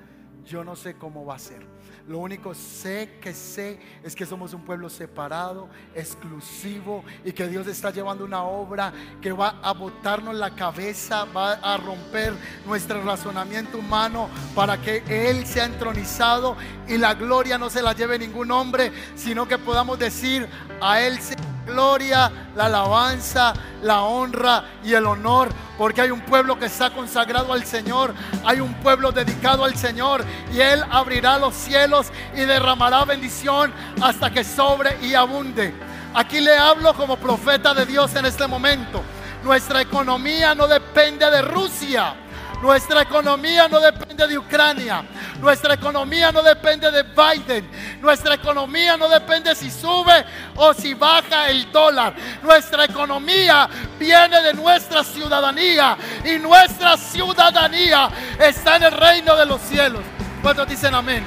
yo 0.45 0.63
no 0.63 0.75
sé 0.75 0.95
cómo 0.95 1.25
va 1.25 1.35
a 1.35 1.39
ser. 1.39 1.74
Lo 2.07 2.19
único 2.19 2.53
sé 2.53 3.17
que 3.19 3.33
sé 3.33 3.79
es 4.03 4.15
que 4.15 4.27
somos 4.27 4.53
un 4.53 4.63
pueblo 4.63 4.91
separado, 4.91 5.67
exclusivo 5.95 7.03
y 7.23 7.31
que 7.31 7.47
Dios 7.47 7.65
está 7.65 7.89
llevando 7.89 8.23
una 8.23 8.43
obra 8.43 8.93
que 9.19 9.31
va 9.31 9.59
a 9.63 9.73
botarnos 9.73 10.35
la 10.35 10.53
cabeza, 10.53 11.25
va 11.25 11.53
a 11.53 11.77
romper 11.77 12.33
nuestro 12.67 13.01
razonamiento 13.01 13.79
humano 13.79 14.29
para 14.53 14.79
que 14.79 15.01
Él 15.07 15.47
sea 15.47 15.65
entronizado 15.65 16.55
y 16.87 16.99
la 16.99 17.15
gloria 17.15 17.57
no 17.57 17.71
se 17.71 17.81
la 17.81 17.93
lleve 17.93 18.19
ningún 18.19 18.51
hombre, 18.51 18.91
sino 19.15 19.47
que 19.47 19.57
podamos 19.57 19.97
decir 19.97 20.47
a 20.79 21.01
Él 21.01 21.19
gloria, 21.65 22.31
la 22.55 22.65
alabanza, 22.65 23.53
la 23.81 24.03
honra 24.03 24.63
y 24.83 24.93
el 24.93 25.05
honor, 25.05 25.49
porque 25.77 26.01
hay 26.01 26.11
un 26.11 26.21
pueblo 26.21 26.57
que 26.57 26.65
está 26.65 26.89
consagrado 26.91 27.53
al 27.53 27.65
Señor, 27.65 28.13
hay 28.45 28.59
un 28.59 28.73
pueblo 28.75 29.11
dedicado 29.11 29.65
al 29.65 29.75
Señor 29.75 30.23
y 30.53 30.61
Él 30.61 30.83
abrirá 30.89 31.37
los 31.37 31.53
cielos 31.53 32.07
y 32.33 32.41
derramará 32.41 33.05
bendición 33.05 33.73
hasta 34.01 34.31
que 34.31 34.43
sobre 34.43 34.97
y 35.05 35.13
abunde. 35.13 35.73
Aquí 36.13 36.39
le 36.39 36.57
hablo 36.57 36.93
como 36.93 37.17
profeta 37.17 37.73
de 37.73 37.85
Dios 37.85 38.15
en 38.15 38.25
este 38.25 38.47
momento. 38.47 39.03
Nuestra 39.43 39.81
economía 39.81 40.55
no 40.55 40.67
depende 40.67 41.29
de 41.29 41.41
Rusia. 41.41 42.15
Nuestra 42.61 43.01
economía 43.01 43.67
no 43.67 43.79
depende 43.79 44.27
de 44.27 44.37
Ucrania. 44.37 45.03
Nuestra 45.39 45.73
economía 45.73 46.31
no 46.31 46.41
depende 46.41 46.89
de 46.91 47.03
Biden. 47.03 47.69
Nuestra 48.01 48.35
economía 48.35 48.97
no 48.97 49.07
depende 49.07 49.53
si 49.55 49.69
sube 49.69 50.25
o 50.55 50.73
si 50.73 50.93
baja 50.93 51.49
el 51.49 51.71
dólar. 51.71 52.15
Nuestra 52.41 52.85
economía 52.85 53.69
viene 53.99 54.41
de 54.41 54.53
nuestra 54.53 55.03
ciudadanía. 55.03 55.97
Y 56.23 56.39
nuestra 56.39 56.97
ciudadanía 56.97 58.09
está 58.39 58.77
en 58.77 58.83
el 58.83 58.91
reino 58.91 59.35
de 59.35 59.45
los 59.45 59.61
cielos. 59.61 60.01
¿Cuántos 60.41 60.67
dicen 60.67 60.95
amén? 60.95 61.25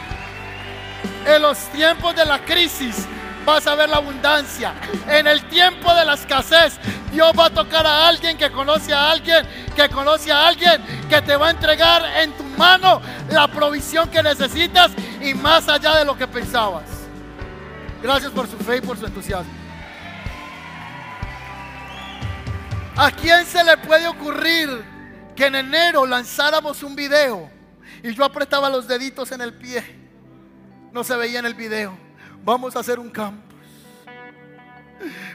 En 1.26 1.42
los 1.42 1.58
tiempos 1.72 2.14
de 2.16 2.24
la 2.24 2.38
crisis 2.38 3.06
vas 3.48 3.66
a 3.66 3.74
ver 3.74 3.88
la 3.88 3.96
abundancia. 3.96 4.74
En 5.08 5.26
el 5.26 5.42
tiempo 5.48 5.92
de 5.94 6.04
la 6.04 6.14
escasez, 6.14 6.78
Dios 7.10 7.32
va 7.36 7.46
a 7.46 7.50
tocar 7.50 7.86
a 7.86 8.06
alguien 8.06 8.36
que 8.36 8.50
conoce 8.50 8.92
a 8.92 9.10
alguien, 9.10 9.46
que 9.74 9.88
conoce 9.88 10.30
a 10.30 10.48
alguien, 10.48 10.82
que 11.08 11.22
te 11.22 11.34
va 11.34 11.48
a 11.48 11.50
entregar 11.50 12.04
en 12.22 12.32
tu 12.32 12.44
mano 12.44 13.00
la 13.30 13.48
provisión 13.48 14.10
que 14.10 14.22
necesitas 14.22 14.92
y 15.22 15.32
más 15.32 15.66
allá 15.68 15.96
de 15.96 16.04
lo 16.04 16.16
que 16.16 16.26
pensabas. 16.26 16.84
Gracias 18.02 18.30
por 18.32 18.46
su 18.46 18.58
fe 18.58 18.76
y 18.76 18.80
por 18.82 18.98
su 18.98 19.06
entusiasmo. 19.06 19.50
¿A 22.96 23.10
quién 23.12 23.46
se 23.46 23.64
le 23.64 23.78
puede 23.78 24.08
ocurrir 24.08 24.84
que 25.34 25.46
en 25.46 25.54
enero 25.54 26.04
lanzáramos 26.04 26.82
un 26.82 26.94
video 26.94 27.50
y 28.02 28.12
yo 28.12 28.24
apretaba 28.24 28.68
los 28.68 28.86
deditos 28.86 29.32
en 29.32 29.40
el 29.40 29.54
pie? 29.54 29.82
No 30.92 31.02
se 31.02 31.16
veía 31.16 31.38
en 31.38 31.46
el 31.46 31.54
video 31.54 32.07
Vamos 32.44 32.76
a 32.76 32.80
hacer 32.80 32.98
un 32.98 33.10
campus. 33.10 33.48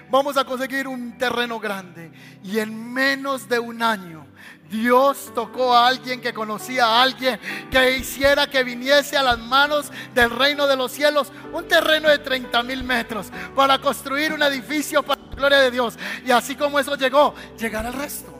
Vamos 0.09 0.37
a 0.37 0.43
conseguir 0.43 0.87
un 0.87 1.17
terreno 1.17 1.59
grande. 1.59 2.11
Y 2.43 2.59
en 2.59 2.93
menos 2.93 3.47
de 3.47 3.59
un 3.59 3.81
año, 3.81 4.25
Dios 4.69 5.31
tocó 5.33 5.75
a 5.75 5.87
alguien 5.87 6.21
que 6.21 6.33
conocía 6.33 6.85
a 6.85 7.01
alguien 7.01 7.39
que 7.71 7.97
hiciera 7.97 8.47
que 8.47 8.63
viniese 8.63 9.17
a 9.17 9.23
las 9.23 9.39
manos 9.39 9.91
del 10.13 10.29
reino 10.29 10.67
de 10.67 10.75
los 10.75 10.91
cielos 10.91 11.31
un 11.51 11.67
terreno 11.67 12.09
de 12.09 12.19
30 12.19 12.63
mil 12.63 12.83
metros 12.83 13.27
para 13.55 13.79
construir 13.79 14.33
un 14.33 14.41
edificio 14.43 15.03
para 15.03 15.21
la 15.21 15.35
gloria 15.35 15.59
de 15.59 15.71
Dios. 15.71 15.97
Y 16.25 16.31
así 16.31 16.55
como 16.55 16.79
eso 16.79 16.95
llegó, 16.95 17.33
llegará 17.57 17.89
el 17.89 17.95
resto. 17.95 18.31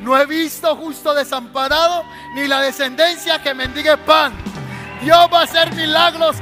No 0.00 0.16
he 0.18 0.26
visto 0.26 0.76
justo 0.76 1.12
desamparado 1.12 2.04
ni 2.34 2.46
la 2.46 2.60
descendencia 2.60 3.42
que 3.42 3.52
mendigue 3.54 3.96
pan. 3.98 4.57
Dios 5.00 5.28
va 5.32 5.40
a 5.40 5.44
hacer 5.44 5.74
milagros 5.74 6.36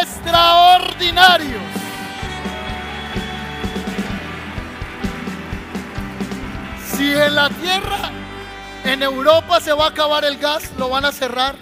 extraordinarios. 0.00 1.62
Si 6.94 7.12
en 7.12 7.34
la 7.34 7.48
tierra, 7.50 8.10
en 8.84 9.02
Europa 9.02 9.60
se 9.60 9.72
va 9.72 9.86
a 9.86 9.88
acabar 9.88 10.24
el 10.24 10.38
gas, 10.38 10.70
lo 10.78 10.88
van 10.88 11.04
a 11.04 11.12
cerrar. 11.12 11.56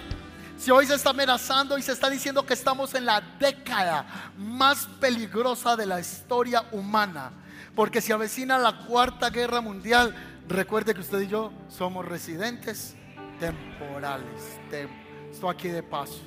Si 0.57 0.71
hoy 0.71 0.85
se 0.85 0.95
está 0.95 1.11
amenazando 1.11 1.77
y 1.77 1.81
se 1.81 1.93
está 1.93 2.09
diciendo 2.09 2.45
que 2.45 2.53
estamos 2.53 2.93
en 2.93 3.05
la 3.05 3.21
década 3.39 4.05
más 4.37 4.87
peligrosa 4.99 5.77
de 5.77 5.85
la 5.85 6.01
historia 6.01 6.65
humana, 6.71 7.31
porque 7.75 8.01
si 8.01 8.11
avecina 8.11 8.57
la 8.57 8.79
cuarta 8.85 9.29
guerra 9.29 9.61
mundial, 9.61 10.13
recuerde 10.49 10.93
que 10.93 11.01
usted 11.01 11.21
y 11.21 11.27
yo 11.27 11.53
somos 11.69 12.05
residentes 12.05 12.95
temporales. 13.39 14.59
Estoy 15.31 15.49
aquí 15.49 15.67
de 15.69 15.83
paso. 15.83 16.19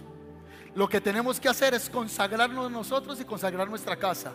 Lo 0.75 0.89
que 0.89 1.01
tenemos 1.01 1.39
que 1.39 1.49
hacer 1.49 1.75
es 1.75 1.91
consagrarnos 1.91 2.71
nosotros 2.71 3.21
y 3.21 3.25
consagrar 3.25 3.69
nuestra 3.69 3.97
casa. 3.97 4.33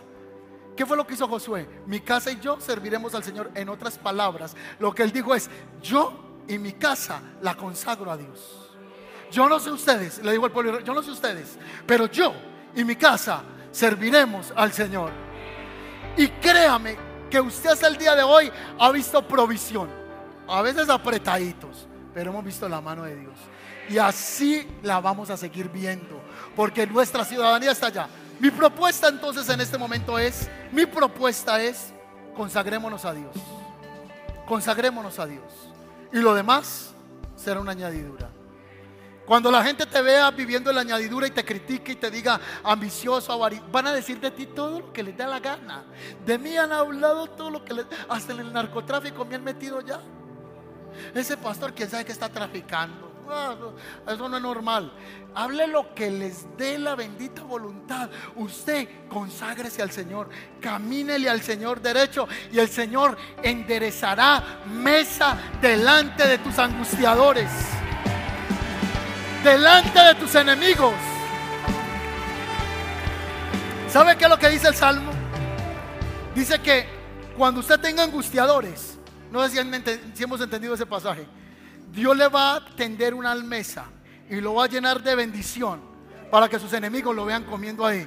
¿Qué 0.76 0.86
fue 0.86 0.96
lo 0.96 1.06
que 1.06 1.14
hizo 1.14 1.26
Josué? 1.26 1.68
Mi 1.86 2.00
casa 2.00 2.30
y 2.30 2.38
yo 2.38 2.60
serviremos 2.60 3.14
al 3.14 3.24
Señor. 3.24 3.50
En 3.54 3.68
otras 3.68 3.98
palabras, 3.98 4.54
lo 4.78 4.94
que 4.94 5.02
él 5.02 5.10
dijo 5.10 5.34
es, 5.34 5.50
yo 5.82 6.44
y 6.46 6.58
mi 6.58 6.72
casa 6.74 7.20
la 7.42 7.56
consagro 7.56 8.10
a 8.12 8.16
Dios. 8.16 8.70
Yo 9.30 9.48
no 9.48 9.58
sé 9.58 9.70
ustedes, 9.70 10.22
le 10.22 10.32
digo 10.32 10.46
al 10.46 10.52
pueblo, 10.52 10.80
yo 10.80 10.94
no 10.94 11.02
sé 11.02 11.10
ustedes, 11.10 11.58
pero 11.86 12.06
yo 12.06 12.32
y 12.74 12.84
mi 12.84 12.96
casa 12.96 13.42
serviremos 13.70 14.52
al 14.54 14.72
Señor. 14.72 15.10
Y 16.16 16.28
créame 16.28 16.96
que 17.28 17.40
usted 17.40 17.70
hasta 17.70 17.88
el 17.88 17.96
día 17.96 18.14
de 18.14 18.22
hoy 18.22 18.50
ha 18.78 18.90
visto 18.90 19.26
provisión. 19.26 19.90
A 20.46 20.62
veces 20.62 20.88
apretaditos, 20.88 21.86
pero 22.14 22.30
hemos 22.30 22.44
visto 22.44 22.68
la 22.68 22.80
mano 22.80 23.02
de 23.02 23.16
Dios. 23.16 23.34
Y 23.88 23.98
así 23.98 24.66
la 24.82 25.00
vamos 25.00 25.30
a 25.30 25.36
seguir 25.36 25.68
viendo 25.68 26.20
porque 26.54 26.86
nuestra 26.86 27.24
ciudadanía 27.24 27.72
está 27.72 27.86
allá. 27.86 28.08
Mi 28.38 28.50
propuesta 28.50 29.08
entonces 29.08 29.48
en 29.48 29.60
este 29.60 29.78
momento 29.78 30.18
es, 30.18 30.48
mi 30.72 30.86
propuesta 30.86 31.62
es, 31.62 31.92
consagrémonos 32.36 33.04
a 33.04 33.14
Dios. 33.14 33.34
Consagrémonos 34.46 35.18
a 35.18 35.26
Dios. 35.26 35.44
Y 36.12 36.18
lo 36.18 36.34
demás 36.34 36.94
será 37.36 37.60
una 37.60 37.72
añadidura. 37.72 38.30
Cuando 39.26 39.50
la 39.50 39.62
gente 39.62 39.84
te 39.84 40.00
vea 40.00 40.30
viviendo 40.30 40.70
en 40.70 40.76
la 40.76 40.82
añadidura 40.82 41.26
y 41.26 41.30
te 41.30 41.44
critique 41.44 41.92
y 41.92 41.96
te 41.96 42.10
diga 42.10 42.40
ambicioso, 42.64 43.38
van 43.70 43.86
a 43.86 43.92
decir 43.92 44.18
de 44.20 44.30
ti 44.30 44.46
todo 44.46 44.80
lo 44.80 44.92
que 44.92 45.02
les 45.02 45.16
da 45.16 45.26
la 45.26 45.38
gana. 45.38 45.84
De 46.24 46.38
mí 46.38 46.56
han 46.56 46.72
hablado 46.72 47.26
todo 47.26 47.50
lo 47.50 47.64
que 47.64 47.74
les... 47.74 47.86
Hasta 48.08 48.32
en 48.32 48.40
el 48.40 48.52
narcotráfico 48.52 49.26
me 49.26 49.34
han 49.34 49.44
metido 49.44 49.82
ya. 49.82 50.00
Ese 51.14 51.36
pastor, 51.36 51.74
quién 51.74 51.90
sabe 51.90 52.06
que 52.06 52.12
está 52.12 52.30
traficando. 52.30 53.07
Ah, 53.30 53.54
eso 54.06 54.28
no 54.28 54.36
es 54.36 54.42
normal. 54.42 54.90
Hable 55.34 55.66
lo 55.66 55.94
que 55.94 56.10
les 56.10 56.46
dé 56.56 56.78
la 56.78 56.94
bendita 56.94 57.42
voluntad. 57.42 58.08
Usted 58.36 58.88
conságrese 59.08 59.82
al 59.82 59.90
Señor, 59.90 60.30
camínele 60.60 61.28
al 61.28 61.42
Señor 61.42 61.80
derecho 61.82 62.26
y 62.50 62.58
el 62.58 62.68
Señor 62.68 63.18
enderezará 63.42 64.62
mesa 64.66 65.36
delante 65.60 66.26
de 66.26 66.38
tus 66.38 66.58
angustiadores, 66.58 67.50
delante 69.44 69.98
de 69.98 70.14
tus 70.14 70.34
enemigos. 70.34 70.94
¿Sabe 73.90 74.16
qué 74.16 74.24
es 74.24 74.30
lo 74.30 74.38
que 74.38 74.48
dice 74.48 74.68
el 74.68 74.74
Salmo? 74.74 75.12
Dice 76.34 76.58
que 76.60 76.86
cuando 77.36 77.60
usted 77.60 77.78
tenga 77.78 78.04
angustiadores, 78.04 78.98
no 79.30 79.46
sé 79.46 79.62
si 80.14 80.22
hemos 80.22 80.40
entendido 80.40 80.74
ese 80.74 80.86
pasaje 80.86 81.26
Dios 81.92 82.16
le 82.16 82.28
va 82.28 82.56
a 82.56 82.64
tender 82.76 83.14
una 83.14 83.32
almesa 83.32 83.86
y 84.30 84.40
lo 84.40 84.54
va 84.54 84.64
a 84.64 84.68
llenar 84.68 85.02
de 85.02 85.14
bendición 85.14 85.80
para 86.30 86.48
que 86.48 86.58
sus 86.58 86.72
enemigos 86.72 87.14
lo 87.14 87.24
vean 87.24 87.44
comiendo 87.44 87.84
ahí. 87.84 88.06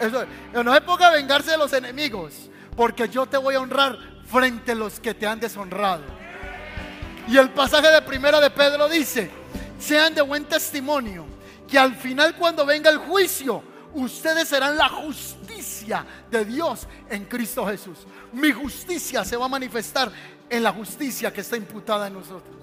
Eso, 0.00 0.24
no 0.52 0.72
es 0.72 0.78
época 0.78 1.10
de 1.10 1.16
vengarse 1.16 1.50
de 1.50 1.58
los 1.58 1.72
enemigos, 1.72 2.50
porque 2.76 3.08
yo 3.08 3.26
te 3.26 3.36
voy 3.36 3.56
a 3.56 3.60
honrar 3.60 3.98
frente 4.26 4.72
a 4.72 4.74
los 4.74 5.00
que 5.00 5.14
te 5.14 5.26
han 5.26 5.40
deshonrado. 5.40 6.04
Y 7.26 7.36
el 7.36 7.50
pasaje 7.50 7.90
de 7.90 8.00
primera 8.02 8.40
de 8.40 8.50
Pedro 8.50 8.88
dice, 8.88 9.30
sean 9.78 10.14
de 10.14 10.22
buen 10.22 10.44
testimonio, 10.44 11.26
que 11.66 11.78
al 11.78 11.94
final 11.94 12.34
cuando 12.36 12.64
venga 12.64 12.90
el 12.90 12.98
juicio, 12.98 13.62
ustedes 13.94 14.48
serán 14.48 14.76
la 14.76 14.88
justicia 14.88 16.06
de 16.30 16.44
Dios 16.44 16.86
en 17.10 17.24
Cristo 17.24 17.66
Jesús. 17.66 18.06
Mi 18.32 18.52
justicia 18.52 19.24
se 19.24 19.36
va 19.36 19.46
a 19.46 19.48
manifestar 19.48 20.10
en 20.48 20.62
la 20.62 20.72
justicia 20.72 21.32
que 21.32 21.42
está 21.42 21.56
imputada 21.56 22.06
en 22.06 22.14
nosotros. 22.14 22.57